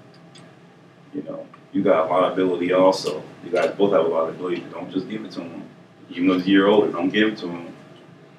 [1.12, 3.23] You know, you got a lot of ability also.
[3.45, 4.65] You guys both have a lot of ability.
[4.73, 5.69] Don't just give it to him.
[6.09, 7.75] Even though he's a year older, don't give it to him.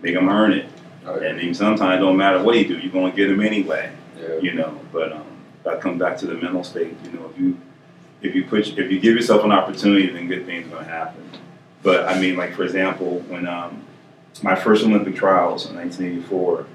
[0.01, 0.69] Make him earn it.
[1.03, 1.17] Yeah.
[1.17, 3.93] And even sometimes it don't matter what he do, you're going to get him anyway.
[4.19, 4.37] Yeah.
[4.37, 4.79] you know.
[4.91, 5.25] But um,
[5.63, 6.95] that comes back to the mental state.
[7.03, 7.59] You know, if you
[8.23, 10.89] if you put if you give yourself an opportunity, then good things are going to
[10.89, 11.29] happen.
[11.83, 13.83] But I mean, like for example, when um,
[14.41, 16.65] my first Olympic trials in 1984,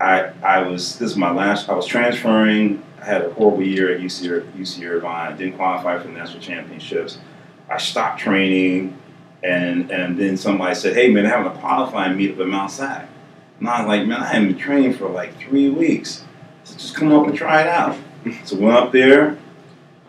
[0.00, 1.68] I I was this is my last.
[1.68, 2.82] I was transferring.
[3.00, 5.36] I had a horrible year at UC UC Irvine.
[5.36, 7.18] Didn't qualify for the national championships.
[7.70, 8.96] I stopped training,
[9.42, 12.70] and and then somebody said, "Hey man, they're having a qualifying meet up at Mount
[12.70, 13.08] Sac."
[13.58, 16.24] And I was like, "Man, I haven't been training for like three weeks.
[16.64, 17.96] So just come up and try it out."
[18.44, 19.38] So went up there.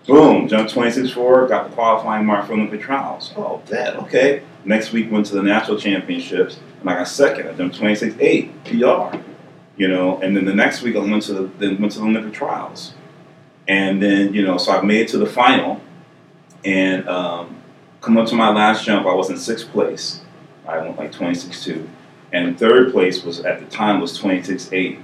[0.05, 3.33] Boom, jumped 26-4, got the qualifying mark for Olympic trials.
[3.37, 4.43] Oh, that, okay.
[4.65, 7.47] Next week went to the national championships, and I got second.
[7.47, 9.17] I jumped 26-8, PR.
[9.75, 12.05] You know, and then the next week I went to the then went to the
[12.05, 12.93] Olympic trials.
[13.67, 15.81] And then, you know, so I made it to the final
[16.65, 17.61] and um,
[18.01, 20.21] come up to my last jump, I was in sixth place.
[20.67, 21.87] I went like 26-2.
[22.31, 25.01] And third place was at the time was 26.8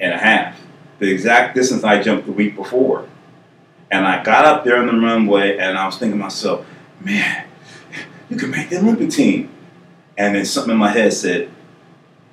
[0.00, 0.60] and a half.
[0.98, 3.08] The exact distance I jumped the week before.
[3.92, 6.66] And I got up there on the runway and I was thinking to myself,
[6.98, 7.46] man,
[8.30, 9.50] you can make the Olympic team.
[10.16, 11.50] And then something in my head said,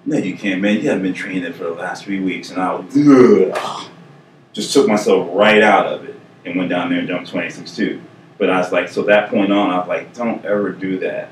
[0.06, 0.78] no, you can't, man.
[0.78, 2.50] You haven't been training for the last three weeks.
[2.52, 3.91] And I was, ugh,
[4.54, 8.02] just took myself right out of it and went down there and jumped 26.2.
[8.38, 11.30] But I was like, so that point on, I was like, don't ever do that.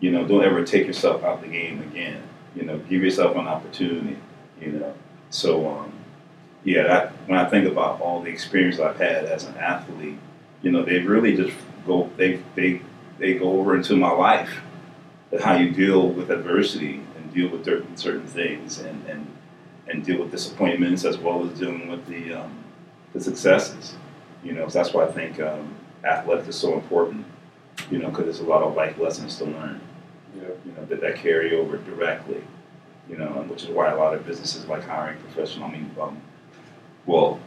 [0.00, 2.22] You know, don't ever take yourself out of the game again.
[2.54, 4.18] You know, give yourself an opportunity.
[4.60, 4.94] You know,
[5.30, 5.92] so um,
[6.64, 10.18] yeah, that, when I think about all the experience I've had as an athlete,
[10.62, 12.82] you know, they really just go they they
[13.18, 14.60] they go over into my life,
[15.42, 19.26] how you deal with adversity and deal with certain certain things and and
[19.88, 22.64] and deal with disappointments as well as dealing with the um,
[23.12, 23.94] the successes.
[24.44, 27.26] You know, so that's why I think um, athletics is so important.
[27.90, 29.80] You know, because there's a lot of life lessons to learn.
[30.36, 30.48] Yeah.
[30.66, 32.42] You know, that that carry over directly.
[33.08, 35.68] You know, and which is why a lot of businesses like hiring professional.
[35.68, 36.20] I mean, um,
[37.10, 37.40] well,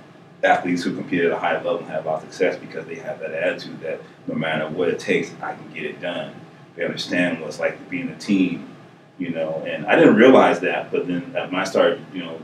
[0.43, 2.95] athletes who compete at a high level and have a lot of success because they
[2.95, 6.35] have that attitude that no matter what it takes, I can get it done.
[6.75, 8.75] They understand what it's like to be in a team,
[9.17, 9.63] you know.
[9.65, 12.39] And I didn't realize that, but then uh, when I started, you know,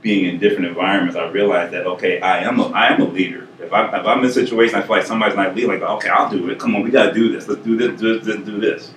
[0.00, 3.46] being in different environments, I realized that okay, I am a I am a leader.
[3.60, 6.08] If I if I'm in a situation, I feel like somebody's not leading, like okay,
[6.08, 6.58] I'll do it.
[6.58, 7.46] Come on, we got to do this.
[7.46, 8.94] Let's do this, do this, do this.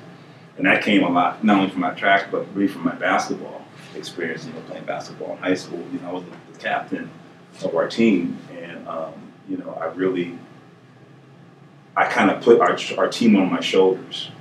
[0.57, 3.61] And that came a lot, not only from my track, but really from my basketball
[3.95, 4.45] experience.
[4.45, 5.83] You know, playing basketball in high school.
[5.91, 7.11] You know, I was the captain
[7.63, 9.13] of our team, and um,
[9.47, 10.37] you know, I really,
[11.95, 14.31] I kind of put our our team on my shoulders,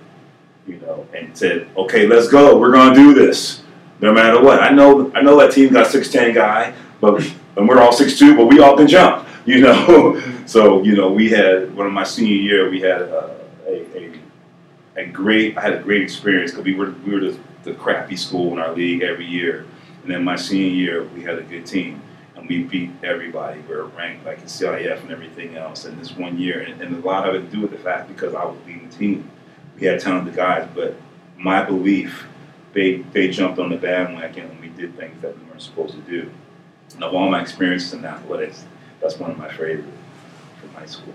[0.66, 2.58] you know, and said, okay, let's go.
[2.58, 3.62] We're gonna do this,
[4.00, 4.62] no matter what.
[4.62, 7.22] I know, I know that team got six ten guy, but
[7.56, 10.20] and we're all six two, but we all can jump, you know.
[10.46, 14.20] so you know, we had one of my senior year, we had a a, a,
[14.96, 18.16] a great, I had a great experience because we were we were the, the crappy
[18.16, 19.66] school in our league every year,
[20.02, 22.02] and then my senior year, we had a good team
[22.44, 23.60] and we beat everybody.
[23.60, 25.84] We were ranked like in CIF and everything else.
[25.84, 28.08] And this one year, and, and a lot of it to do with the fact
[28.08, 29.30] because I was leading the team.
[29.78, 30.94] We had talented guys, but
[31.36, 32.26] my belief,
[32.72, 36.00] they they jumped on the bandwagon and we did things that we weren't supposed to
[36.00, 36.30] do.
[36.94, 38.64] And of all my experiences in athletics,
[39.00, 39.84] that's one of my favorite
[40.60, 41.14] from high school.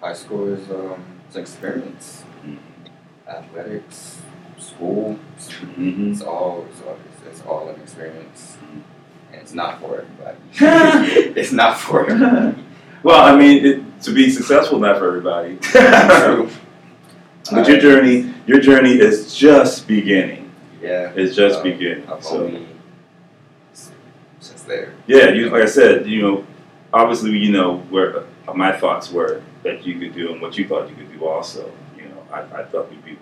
[0.00, 2.24] High school is um, it's an experience.
[3.26, 4.20] Athletics,
[4.58, 6.12] school, Mm-hmm.
[6.12, 8.84] it's all it's all, it's, all an experience, and
[9.44, 10.38] it's not for everybody.
[11.40, 12.64] it's not for everybody.
[13.02, 15.56] Well, I mean, it, to be successful, not for everybody.
[15.60, 16.48] True.
[17.52, 20.50] but your journey, your journey is just beginning.
[20.80, 21.12] Yeah.
[21.14, 22.08] It's just uh, beginning.
[22.10, 22.44] I've So.
[22.44, 22.66] only
[23.72, 23.90] it's
[24.40, 24.94] just there.
[25.06, 26.46] Yeah, you like I said, you know,
[26.94, 30.66] obviously, you know, where uh, my thoughts were that you could do and what you
[30.66, 31.70] thought you could do also.
[31.98, 33.18] You know, I, I thought we'd be,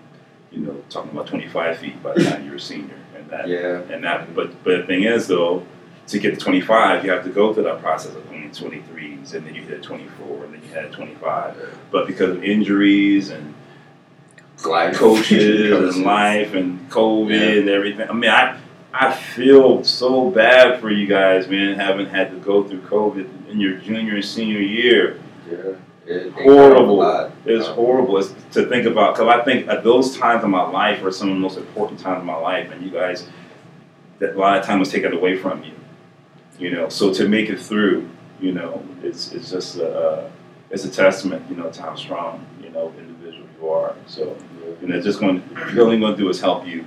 [0.51, 3.47] you know, talking about 25 feet by the time you were a senior, and that,
[3.49, 3.81] Yeah.
[3.91, 4.33] and that.
[4.33, 5.65] But but the thing is, though,
[6.07, 9.45] to get to 25, you have to go through that process of going 23s, and
[9.47, 11.77] then you hit 24, and then you had 25.
[11.91, 13.53] But because of injuries and
[14.65, 14.95] Life.
[14.95, 18.09] coaches and life and COVID and everything.
[18.09, 18.59] I mean, I
[18.93, 23.59] I feel so bad for you guys, man, having had to go through COVID in
[23.59, 25.19] your junior and senior year.
[25.49, 25.57] Yeah.
[26.05, 27.31] It, it Horrible.
[27.45, 30.63] It's Um, horrible it's to think about because I think at those times in my
[30.69, 33.27] life were some of the most important times in my life, and you guys,
[34.19, 35.71] that a lot of time was taken away from you.
[36.63, 40.31] You know, so to make it through, you know, it's it's just a, uh,
[40.71, 43.95] it's a testament, you know, to how strong you know individual you are.
[44.07, 44.35] So.
[44.81, 46.85] And it's just going, you're only going to do is help you,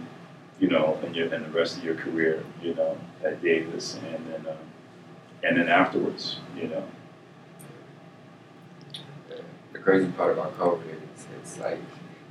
[0.60, 4.26] you know, in your in the rest of your career, you know, at Davis, and
[4.32, 4.56] then um,
[5.44, 6.82] and then afterwards, you know.
[9.74, 11.78] The crazy part about COVID is it's like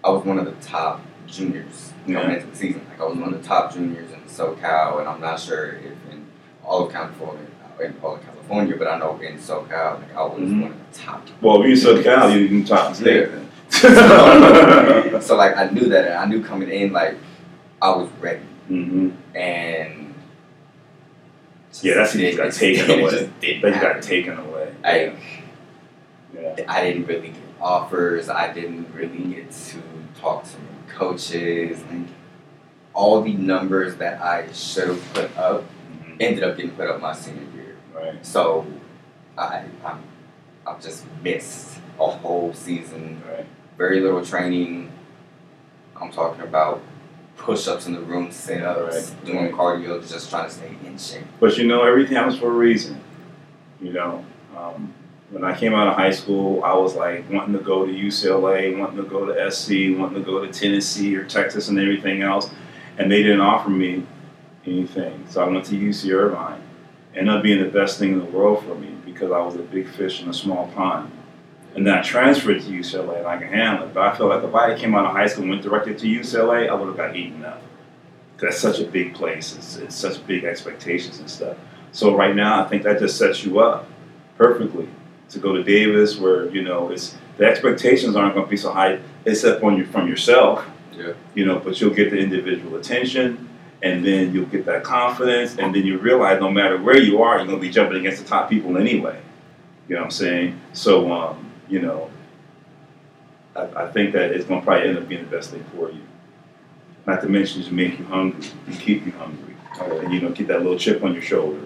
[0.04, 2.34] I was one of the top juniors coming Yeah.
[2.34, 2.86] into the season.
[2.90, 5.94] Like I was one of the top juniors in SoCal, and I'm not sure if
[6.12, 6.25] in
[6.66, 7.46] all of California,
[7.84, 10.62] in all of California, but I know in SoCal, like I was Mhm.
[10.62, 11.28] one of the top.
[11.42, 13.30] Well, if you're in SoCal, you can talk to state.
[15.22, 17.16] so like I knew that, and I knew coming in, like
[17.82, 18.42] I was ready.
[18.70, 19.10] Mm-hmm.
[19.38, 20.14] and
[21.82, 23.30] Yeah, that's it- got taken it away.
[23.42, 24.74] They got taken away.
[24.84, 25.20] Like
[26.34, 26.56] Yeah.
[26.68, 28.28] I didn't really get offers.
[28.30, 29.78] I didn't really get to
[30.20, 30.50] talk to
[30.94, 31.80] coaches.
[31.92, 32.08] Like
[32.94, 35.64] all the numbers that I should have put up.
[36.20, 37.78] Ended up getting put up my senior year.
[37.94, 38.26] Right.
[38.26, 38.66] So
[39.38, 40.04] I I'm
[40.68, 43.22] I've just missed a whole season.
[43.30, 43.46] Right.
[43.78, 44.92] Very little training.
[46.00, 46.82] I'm talking about
[47.38, 51.24] push-ups in the room, sit-ups, Right, doing cardio, just trying to stay in shape.
[51.40, 53.02] But you know, everything happens for a reason.
[53.82, 54.26] You know,
[54.58, 54.94] um,
[55.30, 58.78] when I came out of high school, I was like wanting to go to UCLA,
[58.78, 62.50] wanting to go to SC, wanting to go to Tennessee or Texas and everything else,
[62.98, 64.06] and they didn't offer me
[64.68, 65.26] anything.
[65.30, 66.62] So I went to UC Irvine.
[67.16, 69.60] Ended up being the best thing in the world for me because I was a
[69.60, 71.12] big fish in a small pond.
[71.76, 73.94] And then I transferred to UCLA and I can handle it.
[73.94, 76.06] But I feel like if I came out of high school and went directly to
[76.08, 77.62] UCLA, I would have got eaten up.
[78.38, 79.56] 'Cause that's such a big place.
[79.56, 81.56] It's, it's such big expectations and stuff.
[81.94, 83.88] So right now, I think that just sets you up
[84.38, 84.90] perfectly
[85.30, 88.72] to go to Davis, where you know it's the expectations aren't going to be so
[88.72, 90.66] high, except on you from yourself.
[90.98, 91.14] Yeah.
[91.34, 93.48] You know, but you'll get the individual attention,
[93.82, 97.38] and then you'll get that confidence, and then you realize no matter where you are,
[97.38, 99.20] you're to be jumping against the top people anyway.
[99.88, 100.60] You know what I'm saying?
[100.74, 102.10] So, um, you know,
[103.56, 106.02] I, I think that it's to probably end up being the best thing for you.
[107.06, 110.48] Not to mention, just make you hungry and keep you hungry and you know keep
[110.48, 111.62] that little chip on your shoulder.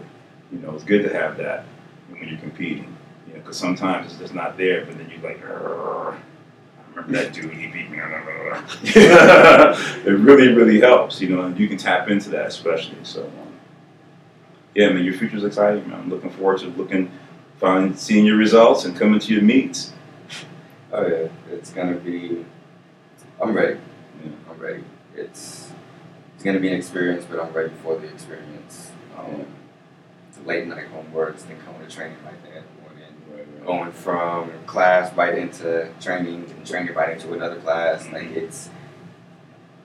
[0.52, 1.66] You know, it's good to have that
[2.10, 2.96] when you're competing.
[3.28, 6.18] You know, because sometimes it's just not there, but then you're like, "Arr, I
[6.96, 8.00] remember that dude, he beat me.
[8.84, 11.22] it really, really helps.
[11.22, 12.98] You know, and you can tap into that especially.
[13.04, 13.54] So, um,
[14.76, 15.88] yeah, man, your future's exciting.
[15.90, 16.00] Man.
[16.00, 17.12] I'm looking forward to looking,
[17.58, 19.94] finding, seeing your results and coming to your meets.
[20.92, 22.46] Oh yeah, it's gonna be.
[23.42, 23.80] I'm ready.
[24.24, 24.32] Yeah.
[24.50, 24.84] I'm ready.
[25.16, 25.72] It's
[26.36, 28.92] it's gonna be an experience, but I'm ready for the experience.
[29.18, 29.46] Um,
[30.34, 32.64] the late night homeworks, then coming to training like that,
[33.66, 38.08] going from class right into training, and training right into another class.
[38.12, 38.70] Like it's,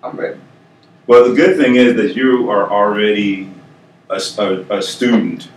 [0.03, 0.41] I'm ready.
[1.07, 3.51] Well, the good thing is that you are already
[4.11, 5.49] a, a, a student.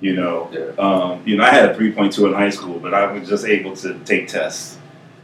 [0.00, 0.84] You know, Yeah.
[0.84, 3.28] um, you know, I had a three point two in high school, but I was
[3.28, 4.78] just able to take tests.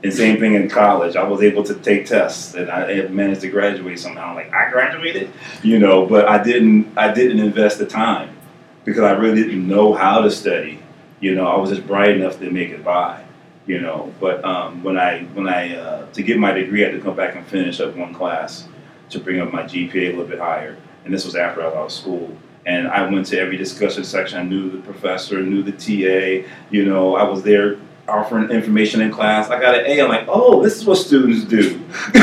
[0.04, 3.48] And same thing in college, I was able to take tests, and I managed to
[3.48, 4.36] graduate somehow.
[4.36, 5.30] Like I graduated,
[5.64, 6.96] you know, but I didn't.
[6.96, 8.36] I didn't invest the time
[8.84, 10.78] because I really didn't know how to study.
[11.20, 13.24] You know, I was just bright enough to make it by.
[13.66, 16.96] You know, but um, when I when I uh, to get my degree, I had
[16.96, 18.66] to come back and finish up one class
[19.10, 20.78] to bring up my GPA a little bit higher.
[21.04, 22.36] And this was after I was out of school.
[22.64, 24.38] And I went to every discussion section.
[24.38, 26.48] I knew the professor, knew the TA.
[26.70, 27.78] You know, I was there
[28.08, 29.50] offering information in class.
[29.50, 30.00] I got an A.
[30.00, 31.80] I'm like, oh, this is what students do.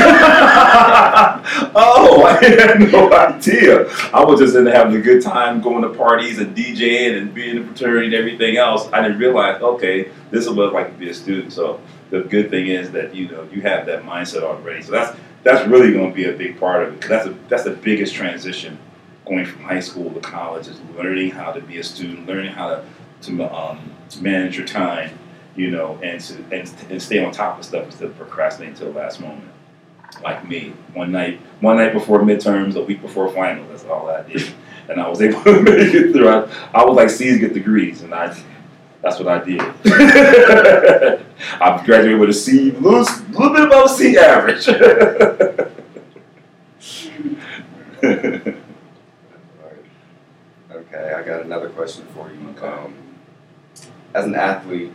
[1.74, 3.88] oh, I had no idea.
[4.12, 7.32] I was just in there having a good time, going to parties and DJing and
[7.34, 8.88] being in a fraternity and everything else.
[8.92, 11.52] I didn't realize, okay, this is what it's like to be a student.
[11.52, 14.82] So the good thing is that you know you have that mindset already.
[14.82, 17.00] So that's that's really going to be a big part of it.
[17.00, 18.78] 'cause that's a, that's the biggest transition
[19.26, 22.68] going from high school to college is learning how to be a student, learning how
[22.68, 22.84] to
[23.22, 25.10] to, um, to manage your time,
[25.56, 28.92] you know, and to and, and stay on top of stuff instead of procrastinating until
[28.92, 29.50] the last moment.
[30.22, 34.22] Like me, one night, one night before midterms, a week before finals, that's all I
[34.22, 34.52] did,
[34.88, 36.28] and I was able to make it through.
[36.28, 38.36] I, I was like C's get degrees, and I
[39.02, 39.60] that's what I did.
[41.60, 44.68] I graduated with a C, a little, little bit above C average.
[50.70, 52.48] Okay, I got another question for you.
[52.50, 52.66] Okay.
[52.66, 52.94] Um,
[54.14, 54.92] as an athlete,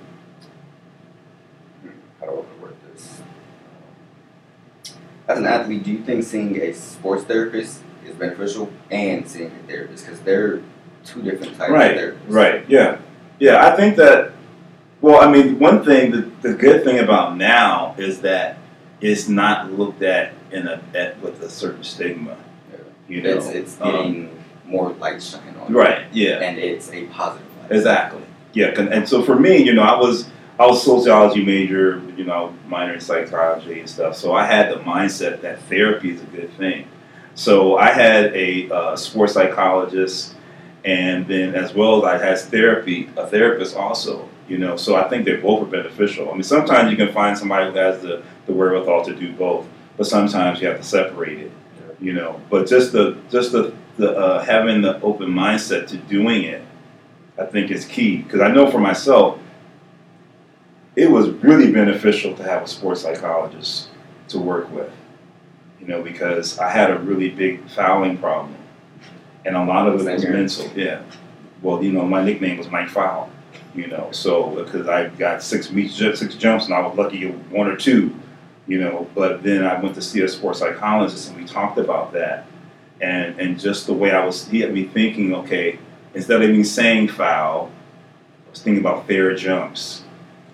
[2.21, 3.21] how do I word this?
[5.27, 9.67] As an athlete, do you think seeing a sports therapist is beneficial and seeing a
[9.67, 10.05] therapist?
[10.05, 10.61] Because they're
[11.03, 12.19] two different types Right, of therapists.
[12.27, 12.69] Right.
[12.69, 12.97] Yeah.
[13.39, 13.65] Yeah.
[13.67, 14.31] I think that.
[15.01, 18.59] Well, I mean, one thing, the, the good thing about now is that
[19.01, 22.37] it's not looked at in a at, with a certain stigma.
[22.71, 22.77] Yeah.
[23.07, 25.75] You know, It's, it's Um, getting more light shine on it.
[25.75, 26.05] right.
[26.13, 26.39] Yeah.
[26.41, 27.71] And it's a positive light.
[27.71, 28.21] Exactly.
[28.53, 28.67] Yeah.
[28.79, 30.29] And so for me, you know, I was
[30.61, 34.15] I was sociology major, you know, minor in psychology and stuff.
[34.15, 36.87] So I had the mindset that therapy is a good thing.
[37.33, 40.35] So I had a uh, sports psychologist,
[40.85, 44.29] and then as well as I had therapy, a therapist also.
[44.47, 46.29] You know, so I think they both are beneficial.
[46.29, 49.65] I mean, sometimes you can find somebody who has the, the wherewithal to do both,
[49.97, 51.51] but sometimes you have to separate it.
[51.99, 56.43] You know, but just the just the the uh, having the open mindset to doing
[56.43, 56.63] it,
[57.39, 58.17] I think is key.
[58.17, 59.39] Because I know for myself,
[60.95, 63.89] it was really beneficial to have a sports psychologist
[64.29, 64.91] to work with.
[65.79, 68.55] you know, because I had a really big fouling problem,
[69.45, 70.67] and a lot of it was mental.
[70.75, 71.01] Yeah.
[71.61, 73.29] Well, you know, my nickname was Mike Foul.
[73.73, 77.67] You know, so because I got six meets, six jumps, and I was lucky one
[77.67, 78.15] or two.
[78.67, 82.13] You know, but then I went to see a sports psychologist, and we talked about
[82.13, 82.45] that,
[83.01, 85.79] and and just the way I was, he had me thinking, okay,
[86.13, 87.71] instead of me saying foul,
[88.47, 90.03] I was thinking about fair jumps.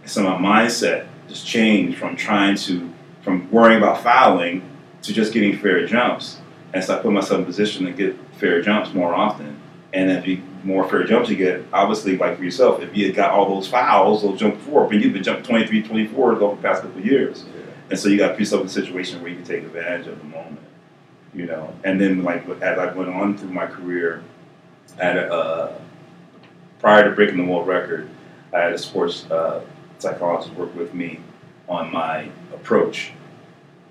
[0.07, 2.89] So my mindset just changed from trying to,
[3.21, 4.63] from worrying about fouling
[5.01, 6.39] to just getting fair jumps.
[6.73, 9.59] And so I put myself in a position to get fair jumps more often.
[9.93, 13.15] And if you more fair jumps you get, obviously, like for yourself, if you had
[13.15, 16.61] got all those fouls, those jump four, but you've been jumping 23, 24 over the
[16.61, 17.45] past couple of years.
[17.89, 20.07] And so you got to put yourself in a situation where you can take advantage
[20.07, 20.59] of the moment,
[21.33, 21.73] you know.
[21.83, 24.23] And then, like as I went on through my career,
[24.99, 25.81] I had a, uh,
[26.79, 28.09] prior to breaking the world record,
[28.53, 29.61] I had a sports uh,
[29.99, 31.19] psychologist work with me
[31.67, 33.11] on my approach,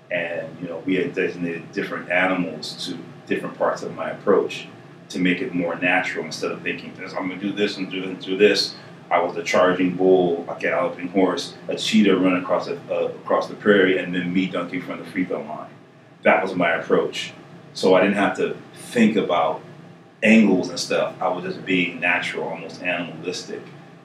[0.09, 2.97] and you know we had designated different animals to
[3.27, 4.67] different parts of my approach
[5.09, 8.09] to make it more natural instead of thinking I'm to do this and do this
[8.09, 8.75] and do this.
[9.09, 13.47] I was a charging bull, a galloping horse, a cheetah running across the uh, across
[13.47, 15.69] the prairie, and then me dunking from the free throw line.
[16.23, 17.33] That was my approach.
[17.73, 19.61] So I didn't have to think about
[20.23, 21.15] angles and stuff.
[21.21, 23.61] I was just being natural, almost animalistic,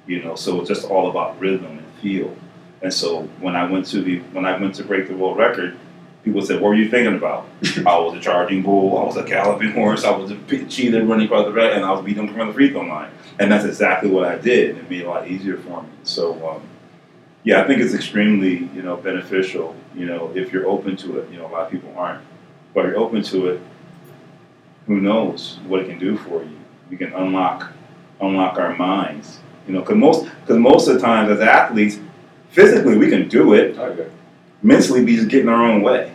[0.07, 0.37] you know.
[0.37, 2.37] So it's just all about rhythm and.
[2.83, 5.79] And so when I went to the when I went to break the world record,
[6.25, 7.47] people said, "What were you thinking about?"
[7.87, 8.99] I was a charging bull.
[8.99, 10.05] I was a galloping horse.
[10.05, 12.49] I was a big cheetah running across the red, and I was beating them from
[12.49, 13.11] the free throw line.
[13.39, 14.79] And that's exactly what I did.
[14.79, 15.89] It made it a lot easier for me.
[16.03, 16.63] So, um,
[17.45, 19.77] yeah, I think it's extremely you know beneficial.
[19.95, 21.31] You know, if you're open to it.
[21.31, 22.23] You know, a lot of people aren't,
[22.75, 23.61] but if you're open to it.
[24.89, 26.59] Who knows what it can do for you?
[26.91, 27.73] We can unlock
[28.21, 29.39] unlock our minds.
[29.67, 31.99] You know, because most because most of the times as athletes,
[32.51, 34.09] physically we can do it Okay.
[34.63, 36.13] mentally we just get in our own way.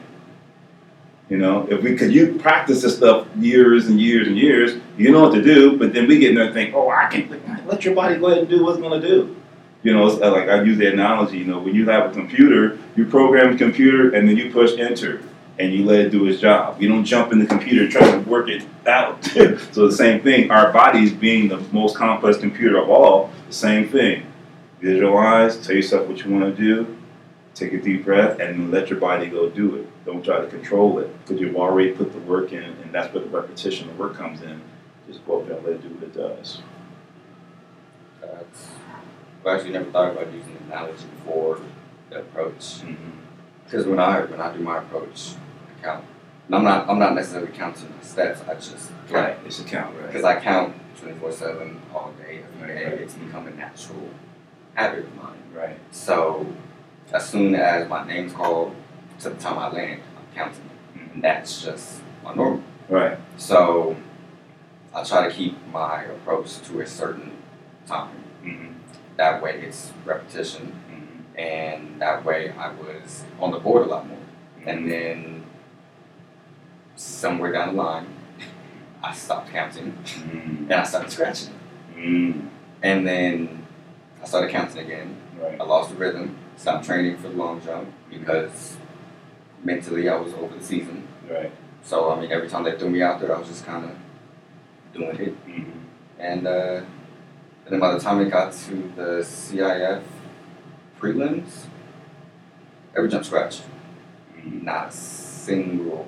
[1.29, 5.11] You know, if we could you practice this stuff years and years and years, you
[5.11, 7.41] know what to do, but then we get in there and think, oh, I can
[7.65, 9.35] let your body go ahead and do what's going to do.
[9.83, 11.39] You know, it's like I use the analogy.
[11.39, 14.77] You know, when you have a computer, you program the computer and then you push
[14.77, 15.21] enter
[15.59, 16.81] and you let it do its job.
[16.81, 19.23] You don't jump in the computer trying to work it out.
[19.71, 20.51] so the same thing.
[20.51, 24.25] Our bodies being the most complex computer of all, the same thing.
[24.79, 26.97] Visualize, tell yourself what you want to do,
[27.55, 30.05] take a deep breath, and let your body go do it.
[30.05, 33.23] Don't try to control it because you've already put the work in, and that's where
[33.23, 34.61] the repetition of work comes in.
[35.07, 36.61] Just go up there and let it do what it does.
[38.21, 38.71] That's,
[39.41, 41.59] I've actually never thought about using an analogy before
[42.09, 42.81] the approach.
[42.81, 43.11] Mm-hmm.
[43.65, 45.33] Because when I when I do my approach,
[45.81, 46.05] count.
[46.47, 48.41] And I'm not I'm not necessarily counting the steps.
[48.47, 50.07] I just count It's a count, right?
[50.07, 52.83] because I count 24 seven all day every day.
[52.85, 53.01] Right, right.
[53.01, 54.09] It's become a natural
[54.75, 55.37] habit of mine.
[55.53, 55.77] Right.
[55.91, 56.45] So
[57.13, 58.75] as soon as my name's called
[59.19, 60.69] to the time I land, I'm counting.
[60.95, 61.13] Mhm.
[61.15, 62.61] And that's just my normal.
[62.89, 63.17] Right.
[63.37, 63.95] So
[64.93, 67.31] I try to keep my approach to a certain
[67.85, 68.15] time.
[68.43, 68.71] Mm-hmm.
[69.17, 71.39] That way it's repetition Mm-hmm.
[71.39, 74.17] and that way I was on the board a lot more.
[74.65, 75.36] And then
[76.97, 78.07] somewhere down the line,
[79.03, 80.63] I stopped counting Mm-hmm.
[80.63, 81.53] and I started scratching.
[81.95, 82.47] Mm-hmm.
[82.83, 83.65] And then
[84.21, 85.15] I started counting again.
[85.39, 85.59] Right.
[85.59, 88.77] I lost the rhythm, stopped training for the long jump because
[89.63, 91.07] mentally I was over the season.
[91.29, 91.51] Right.
[91.83, 93.95] So I mean, every time they threw me out there, I was just kind of
[94.93, 95.47] doing it.
[95.47, 95.71] Mm-hmm.
[96.19, 96.81] And uh,
[97.65, 100.01] and then by the time it got to the CIF
[100.99, 101.65] prelims,
[102.95, 103.61] every jump scratch,
[104.43, 106.07] not a single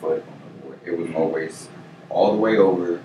[0.00, 0.78] foot on the board.
[0.84, 1.68] It was always
[2.08, 3.02] all the way over,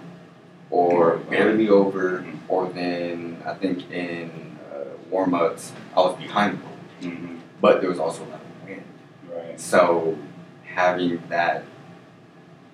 [0.70, 6.58] or barely over, or then I think in uh, warm ups I was behind the
[6.64, 6.70] board,
[7.02, 7.36] Mm-hmm.
[7.60, 8.84] but there was also a lot of wind.
[9.30, 9.60] Right.
[9.60, 10.18] So
[10.64, 11.66] having that,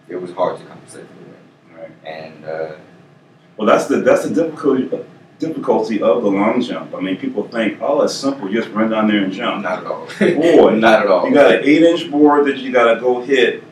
[0.07, 1.35] it was hard to compensate for the wind.
[1.75, 1.91] Right.
[2.07, 2.75] And uh,
[3.57, 4.87] Well, that's the that's the difficulty
[5.39, 6.93] difficulty of the long jump.
[6.93, 9.63] I mean, people think, oh, it's simple, you just run down there and jump.
[9.63, 10.05] not at all.
[10.19, 11.27] Boy, not at all.
[11.27, 13.63] You got an eight inch board that you got to go hit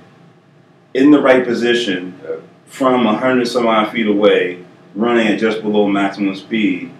[0.98, 2.20] in the right position
[2.66, 4.64] from a hundred some odd feet away,
[4.96, 6.92] running at just below maximum speed,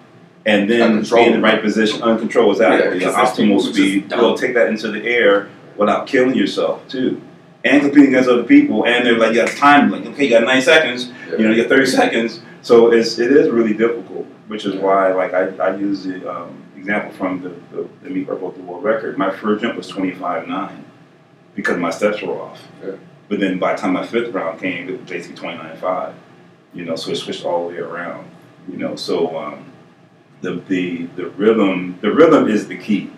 [0.46, 3.74] and then be in the right position, uncontrolled, exactly, Yeah, the because there's people optimal
[3.74, 4.12] speed.
[4.12, 7.22] You'll take that into the air without killing yourself too,
[7.66, 8.86] and competing against other people.
[8.86, 11.38] And they're like, you got time, like, okay, you got nine seconds, Yeah.
[11.38, 12.40] you know, you got 30 seconds.
[12.62, 16.64] So it's, it is really difficult, which is why, like, I, I use the um,
[16.78, 19.18] example from the, the, the meet where I broke the world record.
[19.18, 20.84] My first jump was 25.9
[21.56, 22.62] because my steps were off.
[22.84, 22.92] Yeah.
[23.30, 26.14] But then by the time my fifth round came, it was basically 29.5,
[26.74, 28.30] you know, so it switched all the way around,
[28.70, 28.96] you know.
[28.96, 29.66] So um,
[30.42, 33.12] the, the, the rhythm, the rhythm is the key,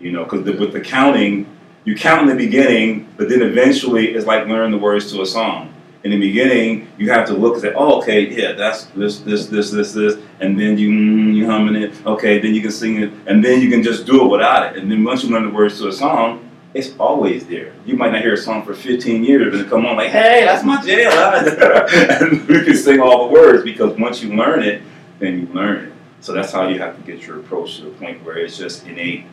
[0.00, 1.46] you know, because with the counting,
[1.84, 5.26] you count in the beginning, but then eventually it's like learning the words to a
[5.26, 5.72] song.
[6.02, 9.46] In the beginning, you have to look and say, "Oh, okay, yeah, that's this, this,
[9.46, 12.06] this, this, this," and then you mm, you humming it.
[12.06, 14.80] Okay, then you can sing it, and then you can just do it without it.
[14.80, 16.45] And then once you learn the words to a song,
[16.76, 17.72] it's always there.
[17.86, 20.44] You might not hear a song for 15 years, but it come on like, "Hey,
[20.44, 21.10] that's my jam,"
[22.22, 24.82] and you can sing all the words because once you learn it,
[25.18, 25.92] then you learn it.
[26.20, 28.86] So that's how you have to get your approach to the point where it's just
[28.86, 29.24] innate.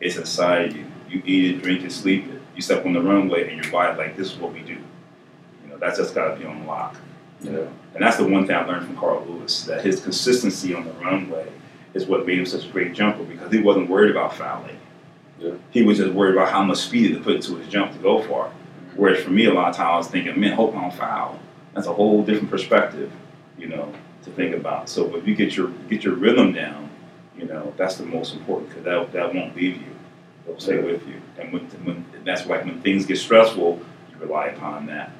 [0.00, 0.84] It's inside you.
[1.08, 2.40] You eat it, drink it, sleep it.
[2.54, 4.74] You step on the runway, and your body like, "This is what we do."
[5.64, 6.96] You know, that's just got to be on lock.
[7.42, 10.72] You know, and that's the one thing I learned from Carl Lewis that his consistency
[10.74, 11.50] on the runway
[11.92, 14.78] is what made him such a great jumper because he wasn't worried about fouling.
[15.38, 15.54] Yeah.
[15.70, 18.22] He was just worried about how much speed to put into his jump to go
[18.22, 18.52] far.
[18.96, 21.40] Whereas for me, a lot of times I was thinking, man, hope I don't foul.
[21.74, 23.10] That's a whole different perspective,
[23.58, 24.88] you know, to think about.
[24.88, 26.88] So if you get your get your rhythm down,
[27.36, 29.94] you know, that's the most important because that, that won't leave you.
[30.46, 31.20] It'll stay with you.
[31.38, 33.80] And when, when that's why when things get stressful,
[34.10, 35.10] you rely upon that.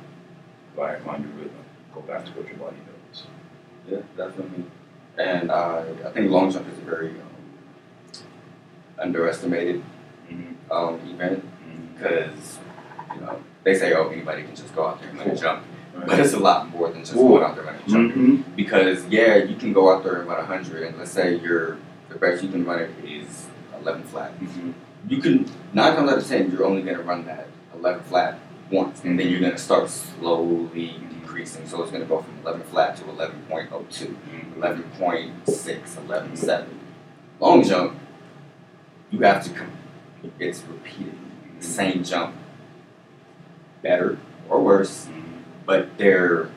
[0.77, 1.65] Rely upon your rhythm.
[1.93, 3.25] Go back to what your body knows.
[3.89, 4.65] Yeah, definitely.
[5.19, 8.23] And uh, I think long jump is a very um,
[8.99, 9.83] underestimated.
[10.71, 11.45] Um, event
[11.95, 12.59] because
[13.15, 15.65] you know they say oh anybody can just go out there and let a jump,
[16.07, 17.29] but it's a lot more than just Ooh.
[17.29, 18.15] going out there and let a jump.
[18.15, 18.53] Mm-hmm.
[18.57, 22.17] Because yeah, you can go out there and run hundred, and let's say your the
[22.17, 23.47] best you can run it is
[23.81, 24.39] eleven flat.
[24.41, 24.73] Mm-hmm.
[25.09, 28.39] You can nine times out of ten you're only gonna run that eleven flat
[28.71, 31.67] once, and then you're gonna start slowly decreasing.
[31.67, 34.17] So it's gonna go from eleven flat to eleven point oh two.
[34.57, 36.67] 11.6, 11.7.
[37.41, 37.99] Long jump,
[39.11, 39.73] you have to come,
[40.39, 41.15] it's repeated.
[41.61, 42.35] The same jump,
[43.83, 44.19] better
[44.49, 45.09] or worse,
[45.67, 46.51] but they're,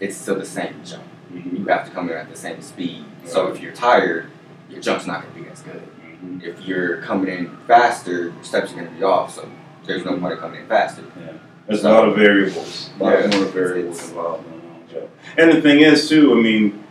[0.00, 1.04] it's still the same jump.
[1.32, 3.04] You have to come in at the same speed.
[3.24, 4.30] So if you're tired,
[4.70, 5.82] your jump's not going to be as good.
[6.42, 9.34] If you're coming in faster, your steps are going to be off.
[9.34, 9.48] So
[9.86, 11.04] there's no point in coming in faster.
[11.20, 11.32] Yeah.
[11.66, 15.08] There's a lot of variables, a lot Yeah, more variables it's- involved in a long.
[15.36, 16.82] And the thing is, too, I mean,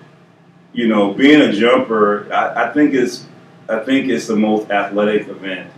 [0.74, 3.26] you know, being a jumper, I, I think is,
[3.70, 5.72] I think it's the most athletic event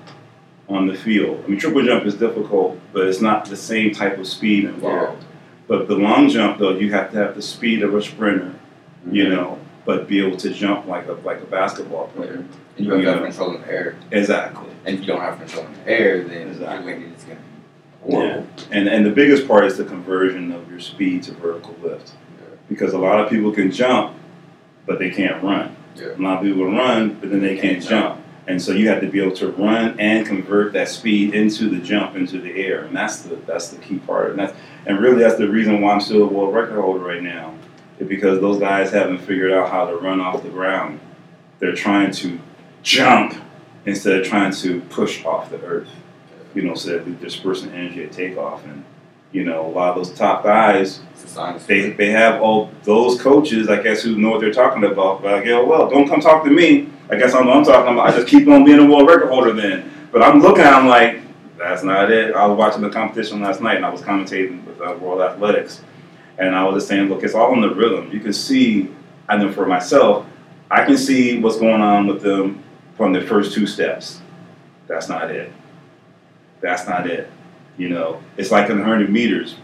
[0.68, 1.44] on the field.
[1.44, 5.26] I mean, triple jump is difficult, but it's not the same type of speed involved.
[5.68, 8.54] But the long jump, though, you have to have the speed of a sprinter,
[9.06, 9.16] mm-hmm.
[9.16, 12.46] you know, but be able to jump like a like a basketball player.
[12.78, 13.26] And you have to have Yeah.
[13.28, 13.96] control in the air.
[14.12, 14.70] Exactly.
[14.86, 16.92] And if you don't have control in the air, then Exactly.
[16.92, 17.44] your is going to
[18.08, 18.48] be horrible.
[18.72, 22.12] And and the biggest part is the conversion of your speed to vertical lift.
[22.68, 24.16] Because a lot of people can jump,
[24.86, 25.76] but they can't run.
[26.00, 26.08] Yeah.
[26.18, 28.24] A lot of people run, but then they can't jump.
[28.48, 31.78] And so you have to be able to run and convert that speed into the
[31.78, 34.32] jump into the air, and that's the that's the key part.
[34.32, 34.54] And that's
[34.88, 37.54] and really that's the reason why I'm still a world record holder right now,
[38.00, 41.00] is because those guys haven't figured out how to run off the ground.
[41.60, 42.40] They're trying to
[42.82, 43.36] jump
[43.86, 45.90] instead of trying to push off the earth.
[46.56, 48.66] You know, so that we disperse the energy at takeoff.
[48.66, 48.84] And
[49.32, 51.02] you know, a lot of those top guys
[51.68, 55.22] they, they have all those coaches, I guess, who know what they're talking about.
[55.22, 56.90] But I go, well, don't come talk to me.
[57.10, 58.08] I guess I know what I'm talking about.
[58.08, 59.92] I just keep on being a world record holder then.
[60.12, 61.22] But I'm looking, at I'm like,
[61.58, 62.36] that's not it.
[62.36, 65.82] I was watching the competition last night and I was commentating with uh, World Athletics.
[66.38, 68.12] And I was just saying, look, it's all in the rhythm.
[68.12, 68.94] You can see,
[69.28, 70.26] I know for myself,
[70.72, 72.64] I can see what's going on with them
[72.96, 74.22] from the first two steps.
[74.88, 75.52] That's not it.
[76.62, 77.30] That's not it.
[77.80, 79.56] You know, it's like in 100 meters.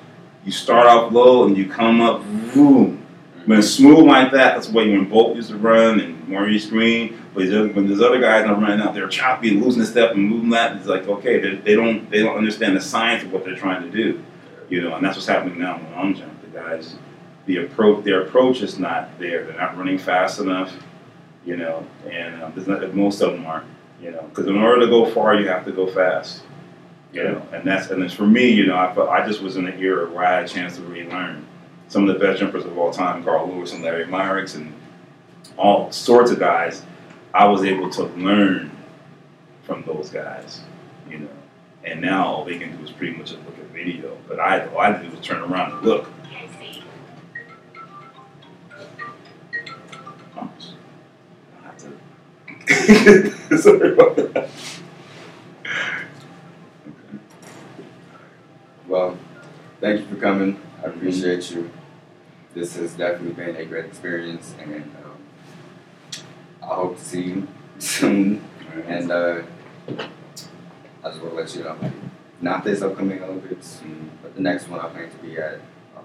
[0.46, 3.06] You start off low and you come up, boom.
[3.46, 6.66] When it's smooth like that, that's the way when Bolt used to run and Maurice
[6.68, 7.22] Greene.
[7.34, 10.24] But when there's other guys are running out there choppy and losing a step and
[10.24, 13.44] moving that, it's like okay, they, they don't they don't understand the science of what
[13.44, 14.24] they're trying to do,
[14.70, 14.96] you know.
[14.96, 16.42] And that's what's happening now in long jump.
[16.42, 16.96] The guys,
[17.46, 19.44] the approach, their approach is not there.
[19.44, 20.74] They're not running fast enough,
[21.46, 21.86] you know.
[22.10, 23.68] And um, not, most of them aren't,
[24.02, 24.22] you know.
[24.22, 26.44] Because in order to go far, you have to go fast.
[27.16, 29.56] You know, and that's and it's for me, you know, I felt I just was
[29.56, 31.46] in an era where I had a chance to relearn.
[31.88, 34.74] Some of the best jumpers of all time, Carl Lewis and Larry Myricks and
[35.56, 36.82] all sorts of guys,
[37.34, 38.70] I was able to learn
[39.64, 40.62] from those guys,
[41.10, 41.30] you know.
[41.86, 44.18] And now all they can do is pretty much look at video.
[44.28, 46.10] But I all I had to do was turn around and look.
[51.62, 51.92] I have to-
[61.20, 61.70] appreciate you.
[62.54, 66.24] This has definitely been a great experience, and um,
[66.64, 67.48] I hope to see you
[67.80, 68.44] soon.
[68.88, 69.42] And uh,
[69.90, 71.78] I just want to let you know,
[72.42, 73.82] not this upcoming Olympics,
[74.22, 75.56] but the next one I plan to be at.
[75.96, 76.04] Um,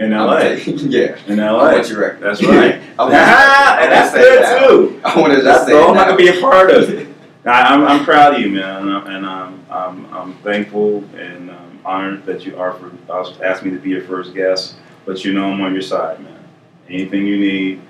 [0.00, 0.38] In LA.
[0.66, 1.16] yeah.
[1.26, 1.72] In I LA.
[1.72, 2.24] want you recommend.
[2.24, 2.80] That's right.
[2.98, 4.68] I and that's good that.
[4.68, 5.00] too.
[5.04, 7.08] I want to just say the I'm not gonna be a part of it.
[7.44, 11.50] I, I'm, I'm proud of you, man, and I'm, and I'm, I'm, I'm thankful and
[11.50, 14.76] um, honored that you are for uh, asked me to be your first guest.
[15.06, 16.44] But you know I'm on your side, man.
[16.88, 17.80] Anything you need,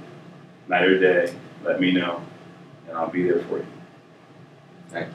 [0.68, 1.34] night or day,
[1.64, 2.22] let me know,
[2.86, 3.66] and I'll be there for you.
[4.90, 5.14] Thank you.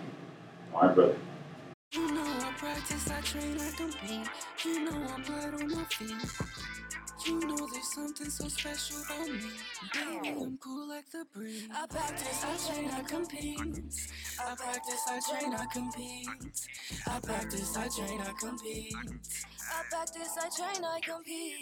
[0.76, 1.16] All right, brother.
[1.94, 4.28] You know I practice, I train, I compete.
[4.66, 6.16] You know I'm hard on my feet.
[7.26, 9.40] You know there's something so special about me.
[9.94, 11.68] Baby, I'm cool like the breeze.
[11.74, 13.60] I practice, I train, I compete.
[14.40, 16.28] I practice, I train, I compete.
[17.08, 18.96] I practice, I train, I compete.
[19.72, 21.56] I practice, I train, I compete.